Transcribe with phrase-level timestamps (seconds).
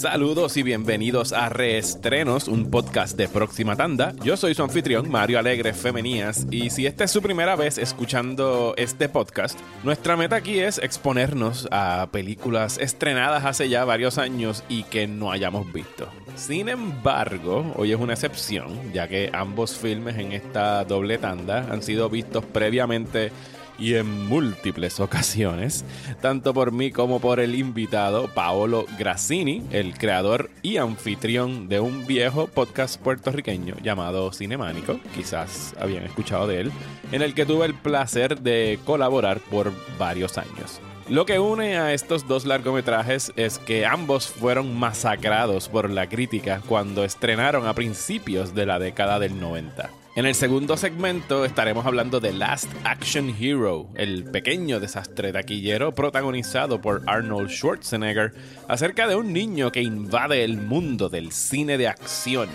[0.00, 4.14] Saludos y bienvenidos a Reestrenos, un podcast de próxima tanda.
[4.24, 8.72] Yo soy su anfitrión, Mario Alegre Femenías, y si esta es su primera vez escuchando
[8.78, 14.84] este podcast, nuestra meta aquí es exponernos a películas estrenadas hace ya varios años y
[14.84, 16.08] que no hayamos visto.
[16.34, 21.82] Sin embargo, hoy es una excepción, ya que ambos filmes en esta doble tanda han
[21.82, 23.32] sido vistos previamente
[23.80, 25.84] y en múltiples ocasiones,
[26.20, 32.06] tanto por mí como por el invitado Paolo Grassini, el creador y anfitrión de un
[32.06, 36.72] viejo podcast puertorriqueño llamado Cinemánico, quizás habían escuchado de él,
[37.10, 40.80] en el que tuve el placer de colaborar por varios años.
[41.08, 46.62] Lo que une a estos dos largometrajes es que ambos fueron masacrados por la crítica
[46.68, 49.90] cuando estrenaron a principios de la década del 90.
[50.16, 56.80] En el segundo segmento estaremos hablando de Last Action Hero, el pequeño desastre taquillero protagonizado
[56.80, 58.34] por Arnold Schwarzenegger
[58.66, 62.48] acerca de un niño que invade el mundo del cine de acción.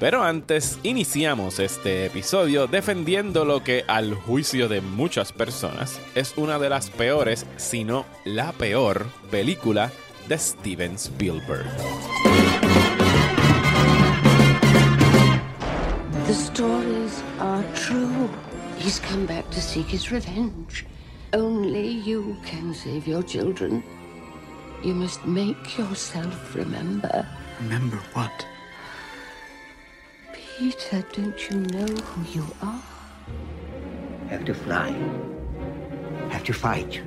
[0.00, 6.58] Pero antes iniciamos este episodio defendiendo lo que al juicio de muchas personas es una
[6.58, 9.92] de las peores, si no la peor, película
[10.26, 11.66] de Steven Spielberg.
[16.32, 18.30] The stories are true.
[18.78, 20.86] He's come back to seek his revenge.
[21.34, 23.84] Only you can save your children.
[24.82, 27.28] You must make yourself remember.
[27.60, 28.46] Remember what?
[30.32, 32.82] Peter, don't you know who you are?
[34.30, 34.88] Have to fly.
[36.30, 37.02] Have to fight.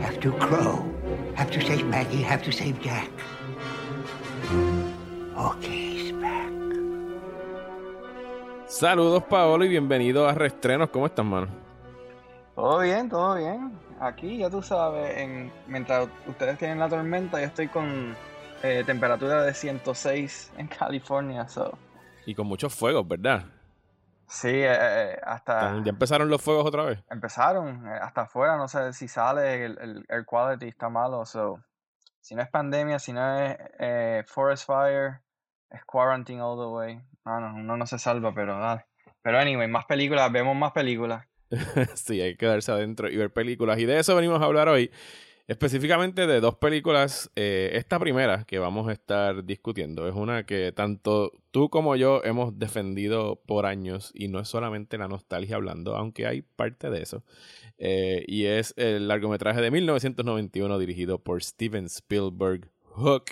[0.00, 0.84] Have to crow.
[1.34, 2.20] Have to save Maggie.
[2.20, 3.08] Have to save Jack.
[8.74, 10.90] Saludos Paolo y bienvenido a Restrenos.
[10.90, 11.46] ¿Cómo estás, mano?
[12.56, 13.78] Todo bien, todo bien.
[14.00, 18.16] Aquí, ya tú sabes, en, mientras ustedes tienen la tormenta, yo estoy con
[18.64, 21.46] eh, temperatura de 106 en California.
[21.46, 21.78] So.
[22.26, 23.44] Y con muchos fuegos, ¿verdad?
[24.26, 25.80] Sí, eh, eh, hasta...
[25.84, 26.98] ¿Ya empezaron los fuegos otra vez?
[27.10, 31.24] Empezaron, eh, hasta afuera, no sé si sale, el, el air quality está malo.
[31.24, 31.60] So.
[32.20, 35.20] Si no es pandemia, si no es eh, forest fire,
[35.70, 37.13] es quarantine all the way.
[37.24, 38.84] No, no, uno no se salva, pero dale.
[39.22, 41.26] Pero anyway, más películas, vemos más películas.
[41.94, 43.78] sí, hay que quedarse adentro y ver películas.
[43.78, 44.90] Y de eso venimos a hablar hoy.
[45.46, 47.30] Específicamente de dos películas.
[47.36, 52.22] Eh, esta primera que vamos a estar discutiendo es una que tanto tú como yo
[52.24, 57.02] hemos defendido por años y no es solamente la nostalgia hablando, aunque hay parte de
[57.02, 57.24] eso.
[57.76, 63.24] Eh, y es el largometraje de 1991 dirigido por Steven Spielberg, Hook,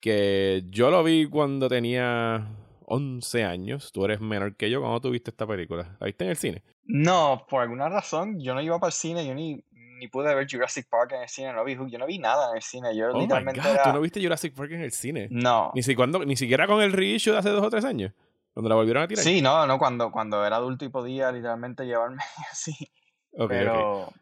[0.00, 3.92] que yo lo vi cuando tenía 11 años.
[3.92, 4.80] Tú eres menor que yo.
[4.80, 5.96] ¿Cuándo tuviste esta película?
[6.00, 6.62] ¿La viste en el cine?
[6.84, 10.46] No, por alguna razón, yo no iba para el cine, yo ni, ni pude ver
[10.50, 13.10] Jurassic Park en el cine, no vi yo no vi nada en el cine, yo
[13.10, 13.82] Oh my literalmente God, era...
[13.84, 15.28] ¿tú no viste Jurassic Park en el cine?
[15.30, 15.72] No.
[15.74, 18.12] Ni, si, cuando, ni siquiera con el reissue de hace dos o tres años.
[18.52, 19.24] Cuando la volvieron a tirar.
[19.24, 22.76] Sí, no, no, cuando, cuando era adulto y podía literalmente llevarme así.
[23.32, 23.48] Ok, ok.
[23.48, 24.12] Pero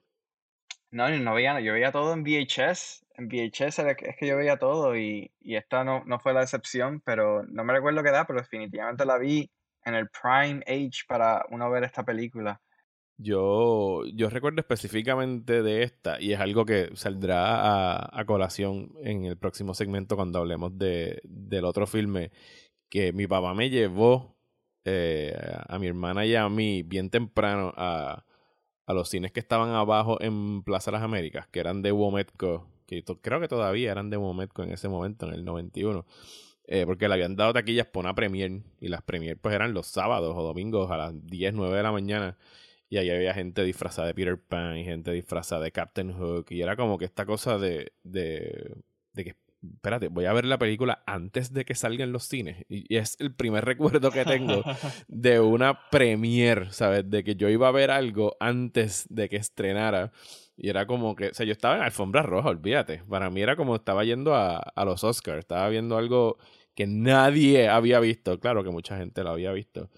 [0.92, 3.04] no, no veía, yo veía todo en VHS.
[3.16, 6.42] En VHS que- es que yo veía todo y, y esta no, no fue la
[6.42, 9.50] excepción, pero no me recuerdo qué edad, pero definitivamente la vi
[9.84, 12.60] en el prime age para uno ver esta película.
[13.18, 19.24] Yo, yo recuerdo específicamente de esta, y es algo que saldrá a, a colación en
[19.26, 22.32] el próximo segmento cuando hablemos de, del otro filme,
[22.90, 24.38] que mi papá me llevó
[24.84, 25.34] eh,
[25.68, 28.24] a mi hermana y a mí bien temprano a,
[28.94, 33.40] los cines que estaban abajo en Plaza Las Américas, que eran de Wometco, que creo
[33.40, 36.04] que todavía eran de Wometco en ese momento, en el 91.
[36.66, 39.86] eh, porque le habían dado taquillas por una premier y las premier pues eran los
[39.88, 42.38] sábados o domingos a las 10, 9 de la mañana
[42.88, 46.48] y ahí había gente disfrazada de Peter Pan y gente disfrazada de Captain Hook.
[46.50, 48.76] Y era como que esta cosa de, de,
[49.14, 52.64] de que, espérate, voy a ver la película antes de que salga en los cines.
[52.68, 54.62] Y, es el primer recuerdo que tengo
[55.08, 57.08] de una premiere, ¿sabes?
[57.08, 60.12] De que yo iba a ver algo antes de que estrenara.
[60.56, 63.02] Y era como que, o sea, yo estaba en alfombra roja, olvídate.
[63.08, 66.38] Para mí era como estaba yendo a, a los Oscars, estaba viendo algo
[66.74, 68.38] que nadie había visto.
[68.40, 69.90] Claro que mucha gente lo había visto.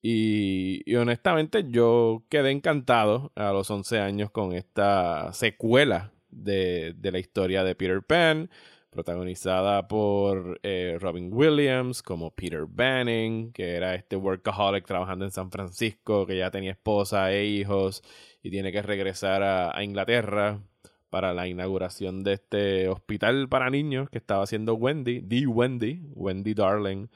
[0.00, 7.12] Y, y honestamente yo quedé encantado a los 11 años con esta secuela de, de
[7.12, 8.50] la historia de Peter Pan,
[8.90, 15.50] protagonizada por eh, Robin Williams como Peter Banning, que era este workaholic trabajando en San
[15.50, 18.02] Francisco, que ya tenía esposa e hijos
[18.42, 20.62] y tiene que regresar a, Inglaterra
[21.10, 26.54] para la inauguración de este hospital para niños que estaba haciendo Wendy, The Wendy, Wendy
[26.54, 27.08] Darling,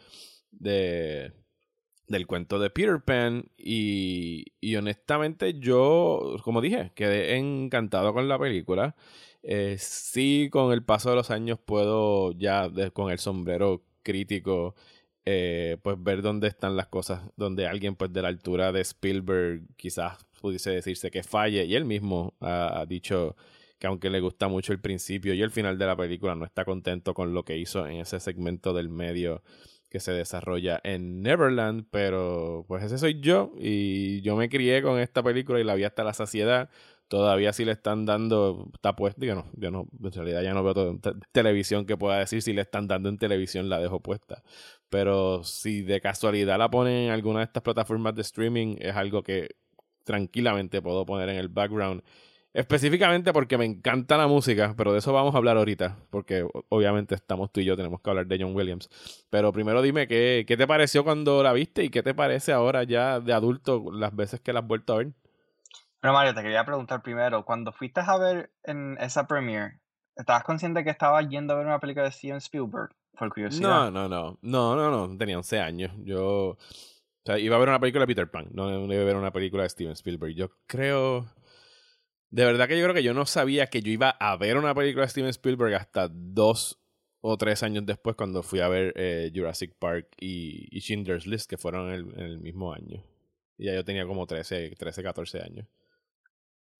[0.50, 1.32] de,
[2.08, 8.38] del cuento de Peter Pan y, y, honestamente yo, como dije, quedé encantado con la
[8.38, 8.94] película.
[9.42, 14.74] Eh, sí, con el paso de los años puedo ya con el sombrero crítico
[15.24, 19.62] eh, pues ver dónde están las cosas, donde alguien pues de la altura de Spielberg
[19.76, 23.36] quizás pudiese decirse que falle y él mismo ha dicho
[23.82, 26.64] que aunque le gusta mucho el principio y el final de la película no está
[26.64, 29.42] contento con lo que hizo en ese segmento del medio
[29.90, 35.00] que se desarrolla en Neverland, pero pues ese soy yo y yo me crié con
[35.00, 36.70] esta película y la vi hasta la saciedad.
[37.12, 40.64] Todavía si le están dando, está puesto, yo no, yo no, en realidad ya no
[40.64, 40.98] veo
[41.30, 44.42] televisión que pueda decir si le están dando en televisión la dejo puesta.
[44.88, 49.22] Pero si de casualidad la ponen en alguna de estas plataformas de streaming, es algo
[49.22, 49.56] que
[50.04, 52.02] tranquilamente puedo poner en el background
[52.54, 57.14] Específicamente porque me encanta la música, pero de eso vamos a hablar ahorita, porque obviamente
[57.14, 58.88] estamos tú y yo, tenemos que hablar de John Williams.
[59.28, 62.84] Pero primero dime, ¿qué, qué te pareció cuando la viste y qué te parece ahora
[62.84, 65.12] ya de adulto las veces que la has vuelto a ver?
[66.02, 69.80] Bueno, Mario, te quería preguntar primero, cuando fuiste a ver en esa premiere,
[70.16, 72.90] ¿estabas consciente que estabas yendo a ver una película de Steven Spielberg?
[73.16, 73.68] Por curiosidad.
[73.68, 75.92] No, no, no, no, no, no, tenía 11 años.
[75.98, 76.58] Yo, o
[77.24, 79.62] sea, iba a ver una película de Peter Pan, no iba a ver una película
[79.62, 80.34] de Steven Spielberg.
[80.34, 81.28] Yo creo
[82.32, 84.74] de verdad que yo creo que yo no sabía que yo iba a ver una
[84.74, 86.80] película de Steven Spielberg hasta dos
[87.20, 90.96] o tres años después cuando fui a ver eh, Jurassic Park y, y,
[91.26, 93.04] List, que fueron en el, mismo año.
[93.58, 95.66] Y ya yo tenía como 13, 13, 14 años.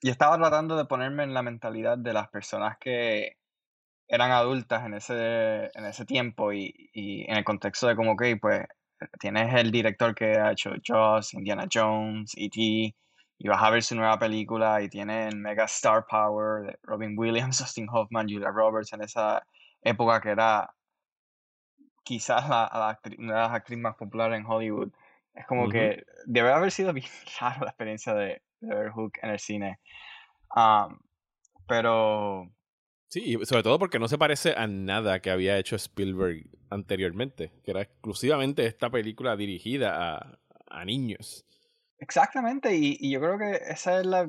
[0.03, 3.37] Y estaba tratando de ponerme en la mentalidad de las personas que
[4.09, 8.37] eran adultas en ese, en ese tiempo y, y en el contexto de como que,
[8.37, 8.67] pues,
[9.21, 12.95] tienes el director que ha hecho Jaws, Indiana Jones, E.T.,
[13.39, 17.61] y vas a ver su nueva película y tienen mega star power de Robin Williams,
[17.63, 19.45] Austin Hoffman, Julia Roberts en esa
[19.83, 20.73] época que era
[22.05, 24.93] quizás la, una de las actrices más populares en Hollywood.
[25.35, 27.07] Es como que debe haber sido bien
[27.41, 29.81] raro la experiencia de, ver Hook en el cine.
[31.67, 32.51] pero...
[33.09, 37.53] Sí, y sobre todo porque no se parece a nada que había hecho Spielberg anteriormente,
[37.63, 40.39] que era exclusivamente esta película dirigida a,
[40.71, 41.45] a niños.
[41.99, 44.29] Exactamente, y, y yo creo que esa es la,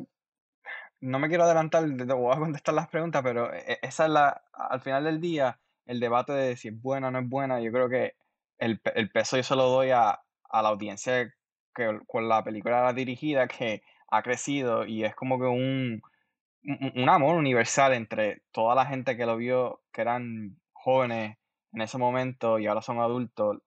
[1.03, 4.81] no me quiero adelantar, voy a contestar las preguntas, pero e, esa es la, al
[4.81, 7.89] final del día, el debate de si es buena o no es buena, yo creo
[7.89, 8.15] que
[8.57, 11.33] el, el peso yo se lo doy a, a la audiencia
[11.75, 13.83] que con la película dirigida, que
[14.13, 16.01] ha crecido y es como que un,
[16.95, 21.37] un amor universal entre toda la gente que lo vio, que eran jóvenes
[21.73, 23.57] en ese momento y ahora son adultos,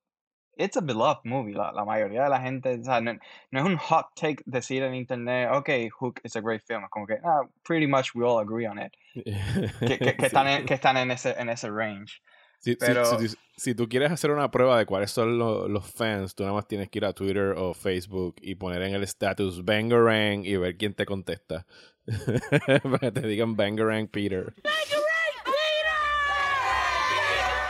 [0.56, 1.54] it's a beloved movie.
[1.54, 3.14] La, la mayoría de la gente, o sea, no,
[3.50, 6.84] no, es un hot take decir en internet, ok, Hook is a great film.
[6.84, 8.92] Es como que, ah, pretty much we all agree on it.
[9.80, 12.22] que, que, que, están en, que están en ese, en ese range.
[12.58, 15.90] Si, Pero, si, si, si, tú quieres hacer una prueba de cuáles son lo, los
[15.90, 19.02] fans, tú nada más tienes que ir a Twitter o Facebook y poner en el
[19.04, 21.66] status Bangarang y ver quién te contesta.
[22.82, 24.54] Para que te digan Bangarang Peter.
[24.62, 25.96] ¡Bangarang Peter!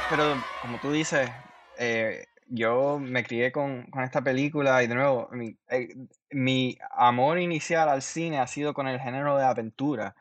[0.08, 1.28] Pero como tú dices,
[1.78, 5.88] eh, yo me crié con, con, esta película y de nuevo, mi, eh,
[6.30, 10.14] mi, amor inicial al cine ha sido con el género de aventura.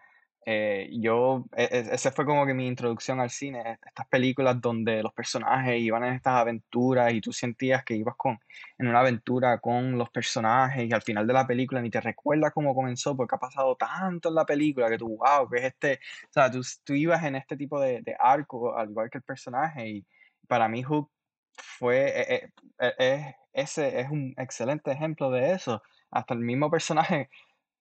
[0.47, 5.01] Eh, yo, e, e, ese fue como que mi introducción al cine, estas películas donde
[5.01, 8.39] los personajes iban en estas aventuras y tú sentías que ibas con,
[8.77, 12.53] en una aventura con los personajes y al final de la película ni te recuerdas
[12.53, 15.99] cómo comenzó porque ha pasado tanto en la película que tú, wow, que es este,
[16.29, 19.89] o sea, tú, tú ibas en este tipo de, arco al igual que el personaje
[19.89, 20.05] y
[20.47, 21.09] para mí Hook
[21.57, 25.81] fue, eh, ese es un excelente ejemplo de eso.
[26.11, 27.29] Hasta el mismo personaje,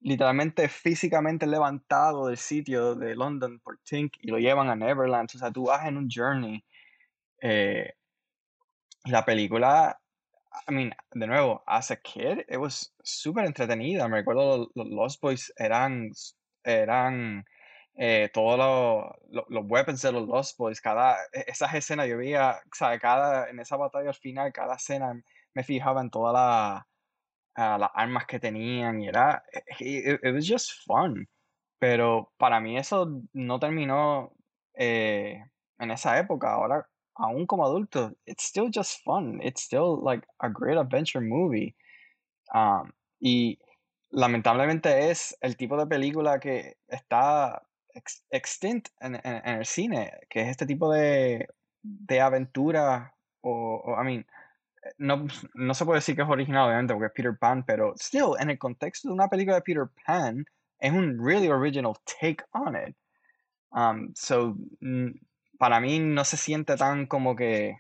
[0.04, 5.30] literalmente físicamente levantado del sitio de London por Tink y lo llevan a Neverland.
[5.34, 6.62] O sea, tú vas en un journey.
[9.06, 9.99] la película,
[10.68, 14.08] I mean, de nuevo, as a kid, it was súper entretenida.
[14.08, 16.11] Me recuerdo los Lost Boys eran,
[16.64, 17.44] eran
[17.96, 18.58] eh, todos
[19.30, 23.49] los, weapons de los Lost Boys, cada, e, esas escenas yo veía, o sea, cada,
[23.50, 25.20] en esa batalla al final, cada escena
[25.54, 26.87] me fijaba en todas la,
[27.56, 31.28] ah, las armas que tenían y era, e, e, it, was just fun.
[31.78, 34.32] Pero para mí eso no terminó
[34.75, 35.44] eh,
[35.78, 36.52] en esa época.
[36.52, 39.40] Ahora, aún como adulto, it's still just fun.
[39.42, 41.76] It's still like a great adventure movie.
[42.52, 43.58] Um, y
[44.11, 47.62] lamentablemente es el tipo de película que está
[48.30, 51.49] extinct en, el cine, que es este tipo de,
[51.82, 54.26] de aventura, o, I mean,
[54.99, 58.33] no, no se puede decir que es original, obviamente, porque es Peter Pan, pero still,
[58.38, 60.45] en el contexto de una película de Peter Pan,
[60.79, 62.97] es un really original take on it.
[63.71, 64.57] Um, so,
[65.59, 67.76] para mí no se siente tan como que,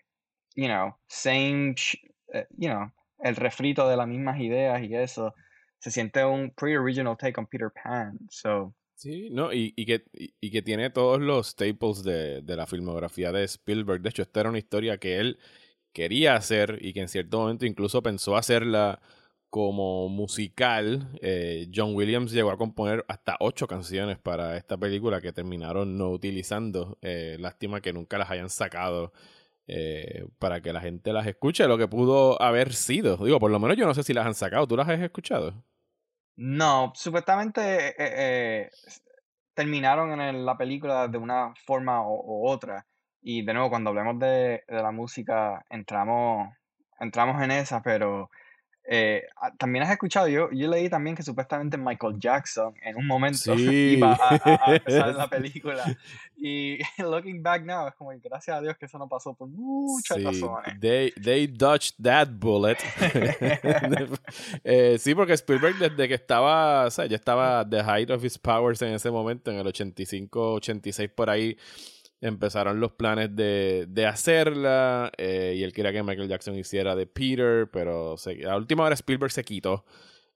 [0.56, 1.74] you know, same,
[2.32, 5.34] eh, you know, el refrito de las mismas ideas y eso.
[5.78, 8.18] Se siente un pre-original take on Peter Pan.
[8.30, 12.64] So, Sí, no, y, y que, y, que tiene todos los staples de, de, la
[12.64, 14.00] filmografía de Spielberg.
[14.00, 15.38] De hecho, esta era una historia que él
[15.94, 19.00] quería hacer y que en cierto momento incluso pensó hacerla
[19.48, 21.08] como musical.
[21.22, 26.10] Eh, John Williams llegó a componer hasta ocho canciones para esta película que terminaron no
[26.10, 26.98] utilizando.
[27.02, 29.12] Eh, lástima que nunca las hayan sacado
[29.68, 33.16] eh, para que la gente las escuche, lo que pudo haber sido.
[33.18, 34.66] Digo, por lo menos yo no sé si las han sacado.
[34.66, 35.62] ¿Tú las has escuchado?
[36.34, 37.94] No, supuestamente
[39.54, 42.84] terminaron en la película de una forma u otra.
[43.26, 46.54] Y de nuevo, cuando hablemos de, de la música, entramos,
[47.00, 48.30] entramos en esa, pero
[48.86, 53.06] eh, ah, también has escuchado, yo, yo leí también que supuestamente Michael Jackson en un
[53.06, 55.84] momento iba a, empezar la película.
[56.36, 60.22] Y looking back now, es como gracias a Dios que eso no pasó por muchas
[60.22, 60.78] razones.
[60.78, 62.76] They, they dodged that bullet.
[64.64, 68.38] eh, sí, porque Spielberg desde que estaba, o sea, ya estaba the height of his
[68.38, 71.56] powers en ese momento, en el 85, 86 por ahí
[72.24, 77.06] empezaron los planes de, de hacerla eh, y él quería que Michael Jackson hiciera de
[77.06, 78.16] Peter, pero
[78.48, 79.84] a última hora Spielberg se quitó.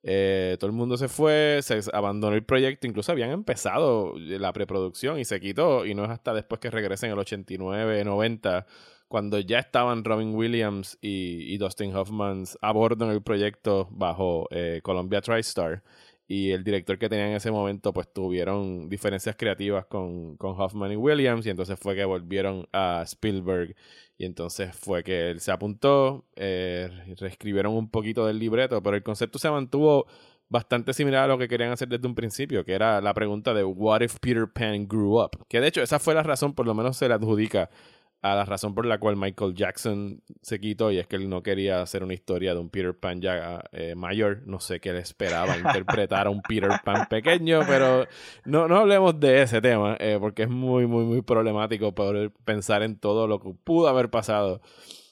[0.03, 5.19] Eh, todo el mundo se fue, se abandonó el proyecto, incluso habían empezado la preproducción
[5.19, 8.67] y se quitó y no es hasta después que regresa en el 89, 90
[9.09, 14.81] cuando ya estaban Robin Williams y, Dustin Hoffman a bordo en el proyecto bajo eh,
[14.83, 15.83] Columbia TriStar
[16.31, 20.93] y el director que tenía en ese momento pues tuvieron diferencias creativas con, con, Hoffman
[20.93, 23.75] y Williams y entonces fue que volvieron a Spielberg
[24.19, 29.03] y entonces fue que él se apuntó, eh, reescribieron un poquito del libreto, pero el
[29.03, 30.07] concepto se mantuvo
[30.51, 33.65] bastante similar a lo que querían hacer desde un principio, que era la pregunta de
[33.65, 35.47] What if Peter Pan grew up?
[35.49, 37.71] Que de hecho esa fue la razón, por lo menos se le adjudica
[38.21, 41.43] a la razón por la cual Michael Jackson se quitó y es que él no
[41.43, 44.43] quería hacer una historia de un Peter Pan ya eh, mayor.
[44.47, 48.07] No sé qué le esperaba interpretar a un Peter Pan pequeño, pero
[48.45, 52.83] no, no hablemos de ese tema eh, porque es muy, muy, muy problemático poder pensar
[52.83, 54.61] en todo lo que pudo haber pasado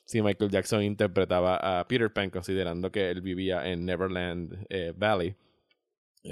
[0.05, 5.37] si Michael Jackson interpretaba a Peter Pan considerando que él vivía en Neverland eh, Valley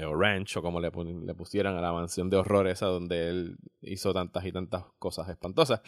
[0.03, 3.57] o Ranch o como le, le pusieran a la mansión de horrores a donde él
[3.81, 5.81] hizo tantas y tantas cosas espantosas.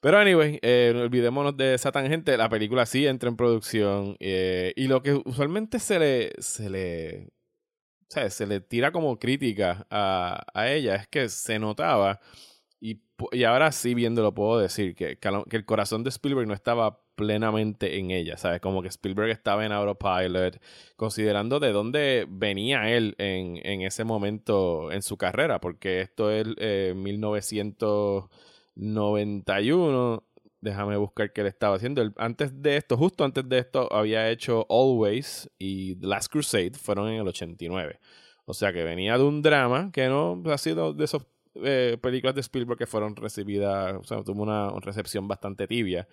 [0.00, 2.36] Pero anyway, eh, olvidémonos de esa tangente.
[2.36, 4.16] La película sí entra en producción.
[4.20, 6.32] Eh, y lo que usualmente se le.
[6.38, 7.28] se le.
[8.02, 12.20] O sea, se le tira como crítica a, a ella es que se notaba.
[12.80, 13.02] Y,
[13.32, 17.98] y ahora sí, viéndolo, puedo decir que, que, el corazón de Spielberg no estaba plenamente
[17.98, 18.60] en ella, ¿sabes?
[18.60, 20.62] Como que Spielberg estaba en autopilot,
[20.96, 26.46] considerando de dónde venía él en, en ese momento en su carrera, porque esto es
[26.58, 28.26] eh, 1900.
[28.78, 30.24] 91.
[30.60, 32.10] Déjame buscar qué le estaba haciendo.
[32.16, 36.72] antes de esto, justo antes de esto, había hecho Always y The Last Crusade.
[36.72, 38.00] Fueron en el 89.
[38.46, 41.22] O sea que venía de un drama que no ha sido de esas
[41.62, 46.06] eh, películas de Spielberg que fueron recibidas, o sea, tuvo una recepción bastante tibia.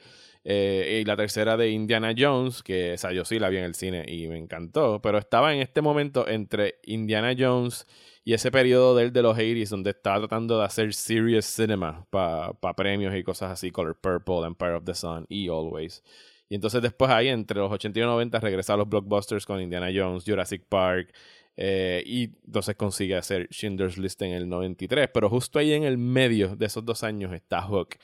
[0.43, 3.75] Eh, y la tercera de Indiana Jones, que esa yo sí la vi en el
[3.75, 7.87] cine y me encantó, pero estaba en este momento entre Indiana Jones
[8.25, 12.53] y ese periodo del de los 80s donde estaba tratando de hacer serious cinema para
[12.53, 16.03] pa premios y cosas así, Color Purple, Empire of the Sun y Always.
[16.49, 19.89] Y entonces después ahí, entre los 80 y 90, regresa a los blockbusters con Indiana
[19.93, 21.13] Jones, Jurassic Park,
[21.55, 25.09] eh, y entonces consigue hacer Schindler's List en el 93.
[25.13, 27.97] Pero justo ahí en el medio de esos dos años está Hook.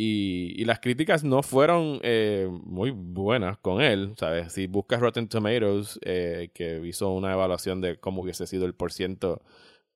[0.00, 4.52] Y, las críticas no fueron eh, muy buenas con él, ¿sabes?
[4.52, 9.42] Si buscas Rotten Tomatoes, eh, que hizo una evaluación de cómo hubiese sido el porciento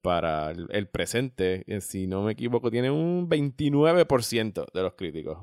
[0.00, 5.38] para el, presente, eh, si no me equivoco, tiene un 29% de los críticos.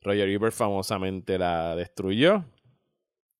[0.00, 2.44] Roger Ebert famosamente la destruyó,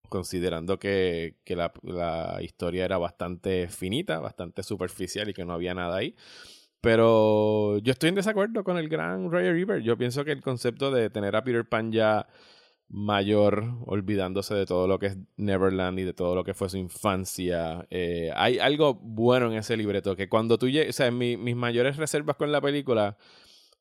[0.09, 5.75] considerando que, que la, la historia era bastante finita, bastante superficial y que no había
[5.75, 6.17] nada ahí.
[6.87, 9.83] Pero yo estoy en desacuerdo con el gran Roger Ebert.
[9.83, 12.29] Yo pienso que el concepto de tener a Peter Pan ya
[12.89, 16.77] mayor, olvidándose de todo lo que es Neverland y de todo lo que fue su
[16.77, 17.85] infancia.
[17.91, 22.53] Eh, hay algo bueno en ese libreto, que cuando tú llegas, mis mayores reservas con
[22.53, 23.17] la película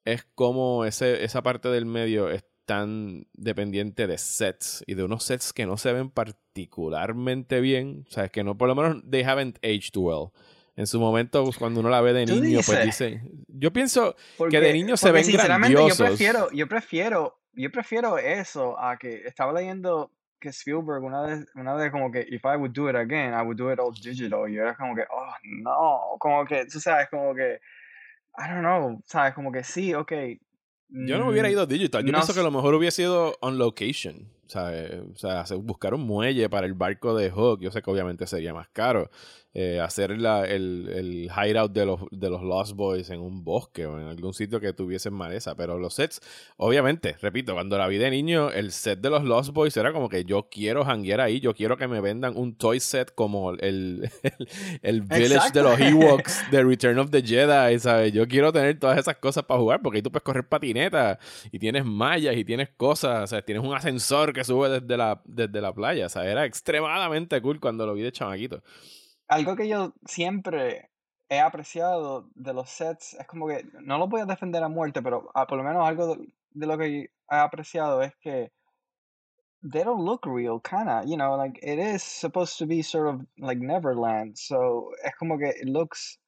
[0.03, 5.23] es como ese, esa parte del medio es tan dependiente de sets y de unos
[5.23, 9.59] sets que no se ven particularmente bien, o que no, por lo menos, they haven't
[9.63, 10.31] aged well
[10.75, 13.21] en su momento, pues, cuando uno la ve de niño, pues dice.
[13.47, 14.15] Yo pienso
[14.49, 15.97] que de niño se ven sinceramente, grandiosos.
[15.99, 21.47] Yo prefiero, yo prefiero, yo prefiero eso a que estaba leyendo que Spielberg una vez,
[21.55, 23.93] una vez como que if I would do it again, I would do it all
[23.93, 24.49] digital.
[24.49, 27.59] Y era como que, oh no, como que, tú sabes, como que,
[28.37, 30.11] I don't know, sabes, como que sí, ok.
[30.89, 32.03] Yo no me hubiera mm, ido digital.
[32.03, 34.29] Yo pienso que a lo mejor hubiera sido on location.
[34.47, 34.91] ¿sabes?
[35.13, 38.53] O sea, buscar un muelle para el barco de Hook, yo sé que obviamente sería
[38.53, 39.09] más caro.
[39.57, 43.85] Eh, hacer la, el, el, hideout de los, de los Lost Boys en un bosque
[43.85, 45.55] o en algún sitio que tuviese maleza.
[45.55, 46.19] Pero los sets,
[46.57, 50.09] obviamente, repito, cuando la vi de niño, el set de los Lost Boys era como
[50.09, 54.11] que yo quiero hanguear ahí, yo quiero que me vendan un toy set como el,
[54.81, 58.11] el, Village de los Ewoks de Return of the Jedi, ¿sabes?
[58.11, 61.17] Yo quiero tener todas esas cosas para jugar porque ahí tú puedes correr patineta
[61.49, 65.21] y tienes mallas y tienes cosas, o sea, tienes un ascensor que sube desde la,
[65.23, 68.61] desde la playa, o sea, era extremadamente cool cuando lo vi de chamaquito
[69.27, 70.89] algo que yo siempre
[71.29, 75.01] he apreciado de los sets es como que no lo voy a defender a muerte,
[75.01, 78.51] pero ah, por lo menos algo de, lo que he apreciado es que
[79.71, 83.25] they don't look real, kinda, you know, like it is supposed to be sort of
[83.39, 86.19] like Neverland, so es como que it looks,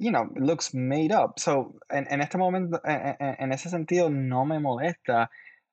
[0.00, 1.38] you know, it looks made up.
[1.38, 5.30] So en, en este momento, en, en, ese sentido, no me molesta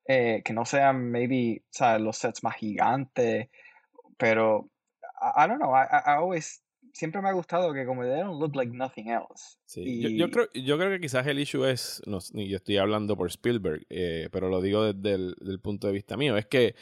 [0.08, 3.50] eh, que no sean maybe, sea, los sets más gigantes,
[4.18, 4.70] pero
[5.36, 6.62] I, don't know, I, always
[6.94, 9.58] siempre me ha gustado que como they don't look like nothing else.
[9.66, 10.18] Sí.
[10.18, 13.86] Yo, creo, yo creo que quizás el issue es, no, yo estoy hablando por Spielberg,
[13.90, 16.76] eh, pero lo digo desde el punto de vista mío, es que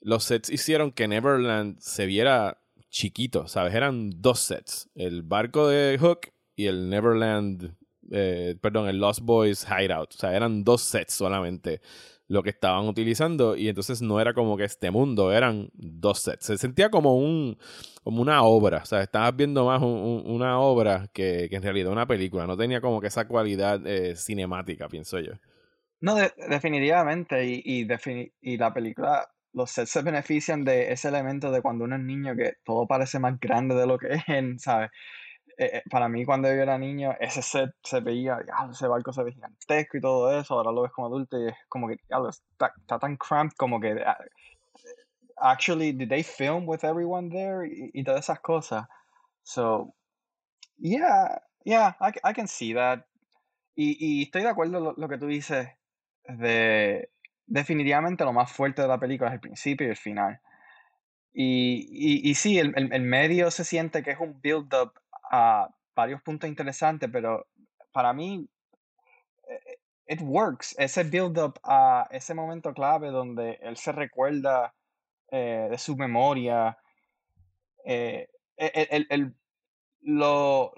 [0.00, 2.60] los sets hicieron que Neverland se viera
[2.90, 3.74] chiquito, ¿sabes?
[3.74, 7.74] Eran dos sets, el barco de Hook y el Neverland,
[8.10, 11.80] eh, perdón, el Lost Boys Hideout, o sea, eran dos sets solamente
[12.28, 16.46] lo que estaban utilizando y entonces no era como que este mundo, eran dos sets.
[16.46, 17.58] Se sentía como un
[18.02, 22.46] como una obra, o sea, estabas viendo más una obra que, en realidad una película,
[22.46, 25.32] no tenía como que esa cualidad eh, cinemática, pienso yo.
[26.00, 26.14] No,
[26.48, 31.84] definitivamente, y, y, y la película, los sets se benefician de ese elemento de cuando
[31.84, 34.22] uno es niño que todo parece más grande de lo que es,
[34.62, 34.90] ¿sabes?
[35.58, 38.38] Eh, eh, para mí cuando yo era niño, ese set se veía,
[38.70, 41.54] ese barco se ve gigantesco y todo eso, ahora lo ves como adulto y es
[41.68, 44.18] como que, ya, está, tan cramped como que, ah,
[45.38, 47.66] actually, did they film with everyone there?
[47.66, 48.86] Y, todas esas cosas.
[49.42, 49.94] So,
[50.78, 53.06] yeah, yeah, I, I can see that.
[53.74, 55.68] Y, y estoy de acuerdo lo, lo que tú dices
[56.24, 57.10] de
[57.46, 60.40] definitivamente lo más fuerte de la película es el principio y el final.
[61.38, 64.94] Y, y, sí, el, el, medio se siente que es un build-up
[65.30, 67.46] a varios puntos interesantes, pero
[67.92, 68.48] para mí,
[69.48, 70.74] eh, it works.
[70.78, 74.74] Ese build-up a ese momento clave donde él se recuerda
[75.30, 76.78] eh, de su memoria,
[77.84, 79.34] eh, el, el,
[80.02, 80.70] los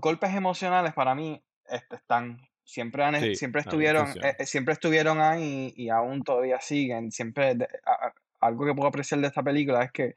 [0.00, 4.08] golpes emocionales para mí este, están siempre han, siempre estuvieron
[4.44, 7.56] siempre estuvieron ahí y aún todavía siguen siempre
[8.40, 10.14] algo que puedo apreciar de esta película es que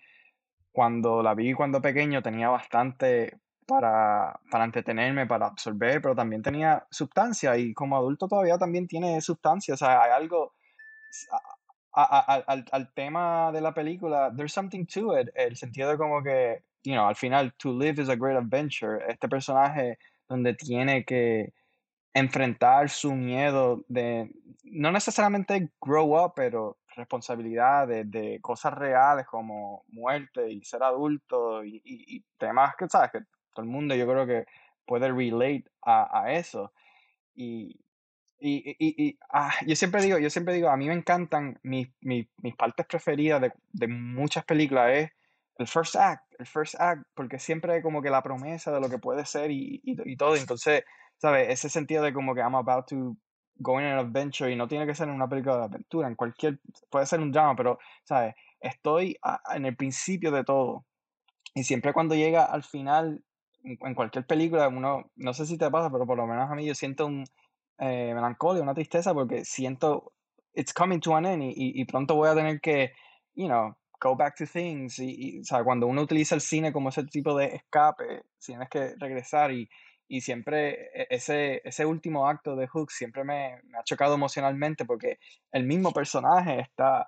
[0.71, 6.86] cuando la vi cuando pequeño tenía bastante para, para entretenerme, para absorber, pero también tenía
[6.89, 10.53] sustancia y como adulto todavía también tiene sustancia, o sea, hay algo
[11.93, 16.63] al, al, tema de la película, there's something to it, el sentido de como que,
[16.84, 21.53] you know, al final, to live is a great adventure, este personaje donde tiene que
[22.13, 24.32] enfrentar su miedo de,
[24.63, 31.82] no necesariamente grow up, pero responsabilidades de cosas reales como muerte y ser adulto y,
[31.86, 33.12] y, y temas que, ¿sabes?
[33.12, 33.19] Que
[33.60, 34.45] todo el mundo yo creo que
[34.86, 36.72] puede relate a, a eso.
[37.36, 37.80] Y,
[38.39, 41.89] y, y, y ah, yo siempre digo, yo siempre digo, a mí me encantan mis,
[42.00, 45.12] mis, mis partes preferidas de, de, muchas películas es
[45.58, 48.89] el first act, el first act, porque siempre hay como que la promesa de lo
[48.89, 50.38] que puede ser y, y, todo.
[50.38, 50.84] Entonces,
[51.17, 51.50] ¿sabes?
[51.50, 53.17] Ese sentido de como que I'm about to
[53.58, 56.15] go in an adventure y no tiene que ser en una película de aventura, en
[56.15, 58.36] cualquier, puede ser un drama, pero, ¿sabes?
[58.62, 59.17] Estoy
[59.54, 60.86] en el principio de todo.
[61.54, 63.22] Y siempre cuando llega al final
[63.63, 66.65] en cualquier película, uno, no sé si te pasa, pero por lo menos a mí
[66.65, 67.26] yo siento un
[67.78, 70.13] eh, melancolía, una tristeza, porque siento
[70.54, 72.91] it's coming to an end y, y, pronto voy a tener que,
[73.36, 75.00] you know, go back to things.
[75.00, 78.95] Y, o sea, cuando uno utiliza el cine como ese tipo de escape, tienes que
[78.98, 79.69] regresar y,
[80.08, 84.86] y siempre e, ese, ese último acto de Hook siempre me, me, ha chocado emocionalmente
[84.86, 85.19] porque
[85.52, 87.08] el mismo personaje está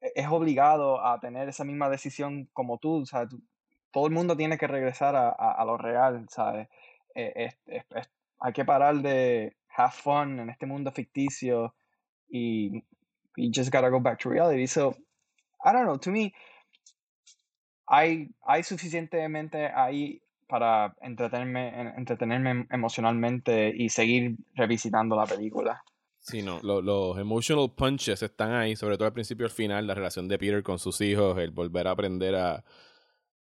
[0.00, 3.42] e, es obligado a tener esa misma decisión como tú, o sea, tú,
[3.90, 6.68] todo el mundo tiene que regresar a, a, lo real, ¿sabes?
[7.14, 7.50] Eh,
[8.40, 11.74] hay que parar de have fun en este mundo ficticio
[12.28, 12.82] y
[13.36, 14.66] you just gotta go back to reality.
[14.66, 14.96] So,
[15.64, 16.32] I don't know, to me,
[17.86, 25.82] hay, hay suficientemente ahí para entretenerme, entretenerme emocionalmente y seguir revisitando la película.
[26.20, 29.94] Sí, no, los emotional punches están ahí, sobre todo al principio y al final, la
[29.94, 32.64] relación de Peter con sus hijos, el volver a aprender a,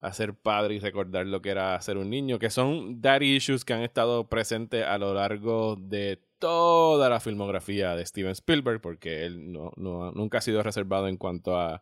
[0.01, 3.65] a ser padre y recordar lo que era ser un niño, que son daddy issues
[3.65, 9.25] que han estado presentes a lo largo de toda la filmografía de Steven Spielberg, porque
[9.25, 11.81] él no, nunca ha sido reservado en cuanto a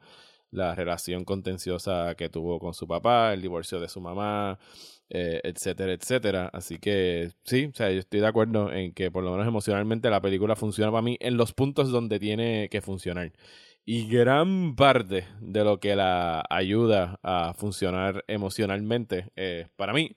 [0.51, 4.57] la relación contenciosa que tuvo con su papá, el divorcio de su mamá,
[5.09, 6.49] eh, etcétera, etcétera.
[6.53, 10.09] Así que sí, o sea, yo estoy de acuerdo en que por lo menos emocionalmente
[10.09, 13.33] la película funciona para mí en los puntos donde tiene que funcionar.
[13.87, 20.15] Y gran parte de lo que la ayuda a funcionar emocionalmente, es para mí,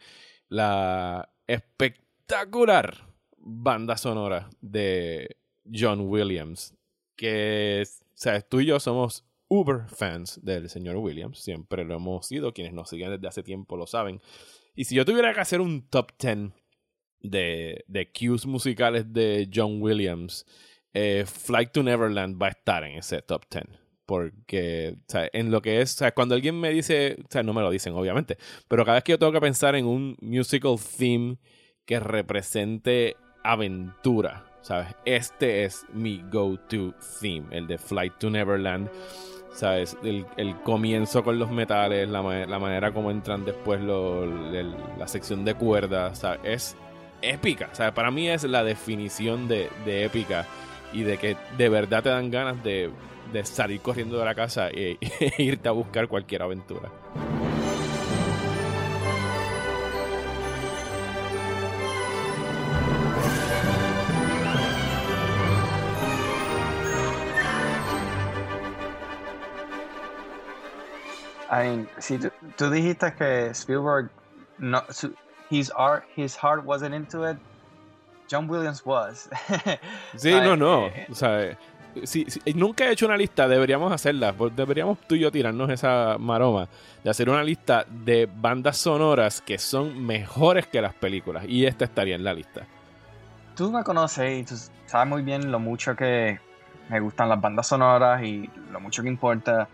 [0.49, 5.37] la espectacular banda sonora de
[5.71, 6.75] John Williams.
[7.15, 11.39] Que, sea, tú y yo somos uber fans del señor Williams.
[11.39, 12.55] Siempre lo hemos sido.
[12.55, 14.23] Quienes nos siguen desde hace tiempo lo saben.
[14.75, 16.53] Y si yo tuviera que hacer un top 10
[17.21, 20.47] de, de cues musicales de John Williams,
[20.95, 23.65] eh, Flight to Neverland va a estar en ese top 10.
[24.07, 27.43] Porque, o sea, en lo que es, o sea, cuando alguien me dice, o sea,
[27.43, 30.17] no me lo dicen, obviamente, pero cada vez que yo tengo que pensar en un
[30.23, 31.37] musical theme
[31.85, 34.89] que represente aventura, ¿sabes?
[35.05, 38.91] Este es mi go-to theme, el de Flight to Neverland.
[39.53, 39.97] ¿Sabes?
[40.05, 40.25] El,
[40.63, 46.41] comienzo con los metales, la, manera como entran después la sección de cuerdas, ¿sabes?
[46.45, 46.77] Es
[47.23, 47.69] épica.
[47.73, 47.93] ¿sabes?
[47.93, 50.47] Para mí es la definición de, de, épica
[50.93, 52.91] y de que de verdad te dan ganas de,
[53.33, 56.91] de salir corriendo de la casa e, e irte a buscar cualquier aventura.
[71.51, 74.11] I mean, si tú, dijiste que Spielberg
[74.59, 74.83] no,
[75.49, 77.39] his art, his heart wasn't into it.
[78.31, 79.29] John Williams was.
[80.17, 80.87] sí, no, no.
[80.87, 81.57] Eh, o sea,
[82.05, 84.35] si, nunca he hecho una lista, deberíamos hacerla.
[84.55, 86.69] Deberíamos tú y yo tirarnos esa maroma
[87.03, 91.45] de hacer una lista de bandas sonoras que son mejores que las películas.
[91.49, 92.67] Y esta estaría en la lista.
[93.57, 94.55] Tú me conoces y tú
[94.87, 96.39] sabes muy bien lo mucho que
[96.89, 99.69] me gustan las bandas sonoras y lo mucho que importa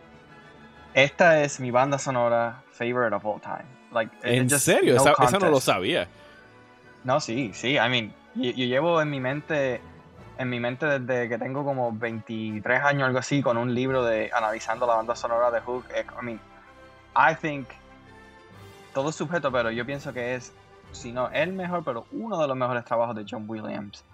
[0.95, 3.65] esta es mi banda sonora favorite of all time.
[3.93, 4.97] Like, ¿En serio?
[4.97, 6.09] esa, no lo sabía.
[7.03, 7.77] No, sí, sí.
[7.77, 9.81] I mean, yo, llevo en mi mente,
[10.39, 14.31] en mi mente desde que tengo como 23 años, algo así, con un libro de
[14.33, 15.85] analizando la banda sonora de Hook.
[15.91, 16.41] I mean,
[17.17, 17.67] I think
[18.93, 20.53] todo es sujeto, pero yo pienso que es,
[20.93, 24.05] si no el mejor, pero uno de los mejores trabajos de John Williams.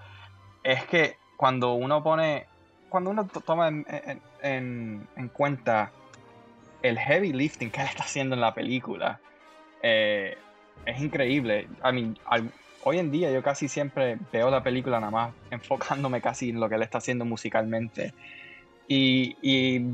[0.63, 2.47] Es que cuando uno pone,
[2.89, 5.91] cuando uno toma en, en cuenta
[6.83, 9.21] el heavy lifting que él está haciendo en la película
[9.83, 10.37] eh,
[10.87, 11.69] es increíble.
[11.85, 12.19] I mean,
[12.85, 16.69] hoy en día yo casi siempre veo la película nada más enfocándome casi en lo
[16.69, 18.15] que él está haciendo musicalmente.
[18.89, 19.85] Y,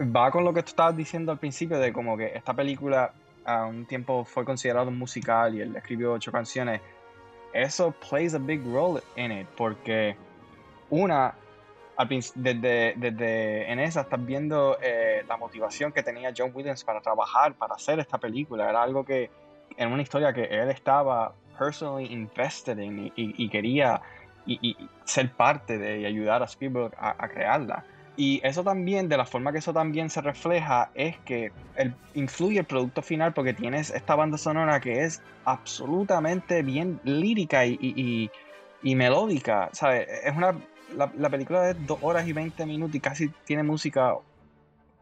[0.00, 3.12] va con lo que tú estabas diciendo al principio de como que esta película
[3.44, 6.80] a un tiempo fue considerado musical y él escribió ocho canciones.
[7.52, 10.16] Eso plays a big role in it porque
[10.90, 11.34] una
[12.34, 17.54] desde, desde en esa estás viendo eh, la motivación que tenía John Williams para trabajar,
[17.54, 18.68] para hacer esta película.
[18.68, 19.30] Era algo que,
[19.76, 24.00] en una historia que él estaba personally invested in y, quería
[24.46, 27.84] y, ser parte de y ayudar a Spielberg a, crearla.
[28.16, 32.60] Y eso también, de la forma que eso también se refleja, es que el, influye
[32.60, 38.30] el producto final porque tienes esta banda sonora que es absolutamente bien lírica y,
[38.82, 39.70] y melódica.
[39.72, 40.06] ¿sabes?
[40.24, 40.54] Es una
[40.96, 44.14] la, película es 2 horas y 20 minutos y casi tiene música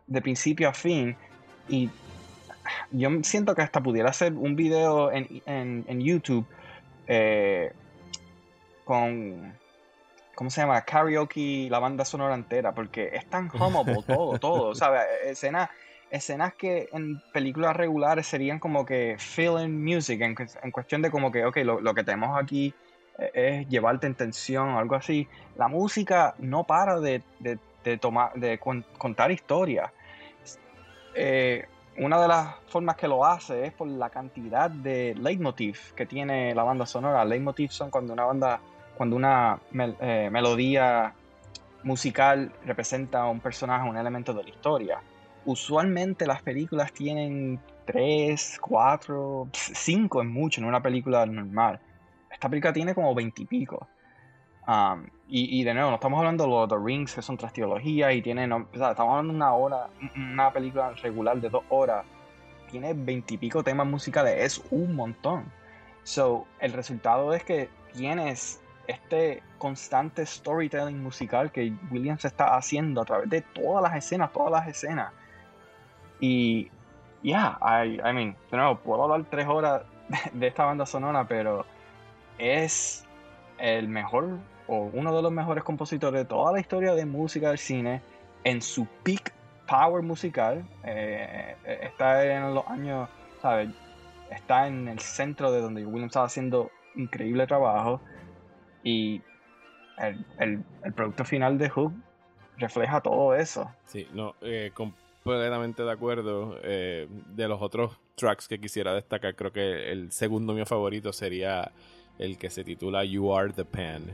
[0.06, 1.16] de principio a fin.
[1.68, 1.90] Y
[2.90, 6.46] yo siento que hasta pudiera hacer un video en, YouTube
[7.06, 7.72] eh,
[8.84, 9.60] con.
[10.34, 10.80] ¿Cómo se llama?
[10.82, 15.02] Karaoke, la banda sonora entera, porque es tan homobo todo, todo, ¿sabes?
[15.24, 15.68] Escenas,
[16.10, 21.44] escenas que en películas regulares serían como que feeling music, en, cuestión de como que,
[21.44, 22.74] ok, lo, lo que tenemos aquí
[23.34, 25.28] es llevarte en tensión o algo así.
[25.56, 27.22] La música no para de,
[28.00, 29.90] tomar, de contar historias.
[31.14, 31.66] Eh,
[31.98, 36.54] una de las formas que lo hace es por la cantidad de leitmotiv que tiene
[36.54, 37.24] la banda sonora.
[37.24, 38.60] Leitmotiv son cuando una banda,
[38.96, 39.58] cuando una
[40.00, 41.14] eh, melodía
[41.82, 45.00] musical representa a un personaje, un elemento de la historia.
[45.44, 51.80] Usualmente las películas tienen tres, cuatro, cinco es mucho en una película normal
[52.32, 53.86] esta película tiene como veintipico.
[54.66, 58.14] Um, y, de nuevo, no estamos hablando de los The Rings, que son tres teologías,
[58.14, 62.04] y tiene, estamos hablando de una hora, una película regular de dos horas,
[62.70, 65.50] tiene veintipico temas musicales, es un montón.
[66.02, 73.04] So, el resultado es que tienes este constante storytelling musical que Williams está haciendo a
[73.06, 75.12] través de todas las escenas, todas las escenas.
[76.20, 76.70] Y,
[77.22, 79.82] yeah, I mean, de nuevo, puedo hablar tres horas
[80.34, 81.64] de esta banda sonora, pero
[82.36, 83.06] es
[83.62, 87.58] el mejor o uno de los mejores compositores de toda la historia de música del
[87.58, 88.02] cine,
[88.42, 89.32] en su peak
[89.68, 93.08] power musical, eh, eh, está en los años,
[93.40, 93.70] ¿sabes?
[94.30, 98.00] Está en el centro de donde Williams estaba haciendo increíble trabajo
[98.82, 99.22] y
[100.38, 100.64] el,
[100.96, 101.92] producto final de Hook
[102.56, 103.70] refleja todo eso.
[103.84, 106.56] Sí, no, eh, completamente de acuerdo.
[106.56, 111.70] de los otros tracks que quisiera destacar, creo que el segundo mío favorito sería
[112.18, 114.12] el que se titula You Are the Pan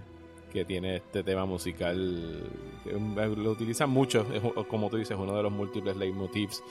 [0.48, 2.42] que tiene este tema musical.
[2.84, 4.26] Lo utilizan mucho,
[4.68, 6.62] como tú dices, uno de los múltiples leitmotivs.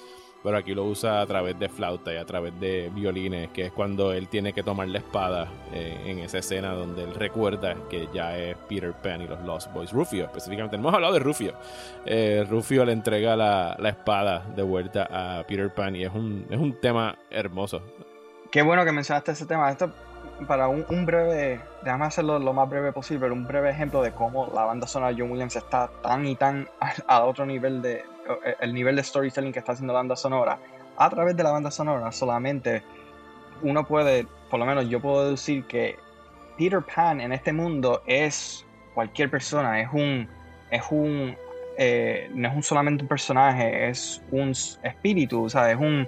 [0.43, 3.71] Pero aquí lo usa a través de flauta y a través de violines, que es
[3.71, 8.07] cuando él tiene que tomar la espada eh, en esa escena donde él recuerda que
[8.13, 9.91] ya es Peter Pan y los Lost Boys.
[9.91, 10.75] Rufio, específicamente.
[10.75, 11.53] hemos hablado de Rufio.
[12.05, 16.45] Eh, Rufio le entrega la, la, espada de vuelta a Peter Pan y es un,
[16.49, 17.81] es un tema hermoso.
[18.51, 19.71] Qué bueno que mencionaste ese tema.
[19.71, 19.91] Esto
[20.45, 24.51] para un, breve, déjame hacerlo lo más breve posible, pero un breve ejemplo de cómo
[24.53, 26.67] la banda sonora de John Williams está tan y tan
[27.07, 27.95] a, otro nivel de,
[28.45, 30.59] eh, el nivel de storytelling que está haciendo la banda sonora.
[30.97, 32.83] A través de la banda sonora solamente
[33.63, 35.97] uno puede, por lo menos yo puedo decir que
[36.57, 40.27] Peter Pan en este mundo es cualquier persona, es un,
[40.69, 41.35] es un,
[41.77, 44.51] eh, no es un solamente un personaje, es un
[44.83, 46.07] espíritu, o sea, es un,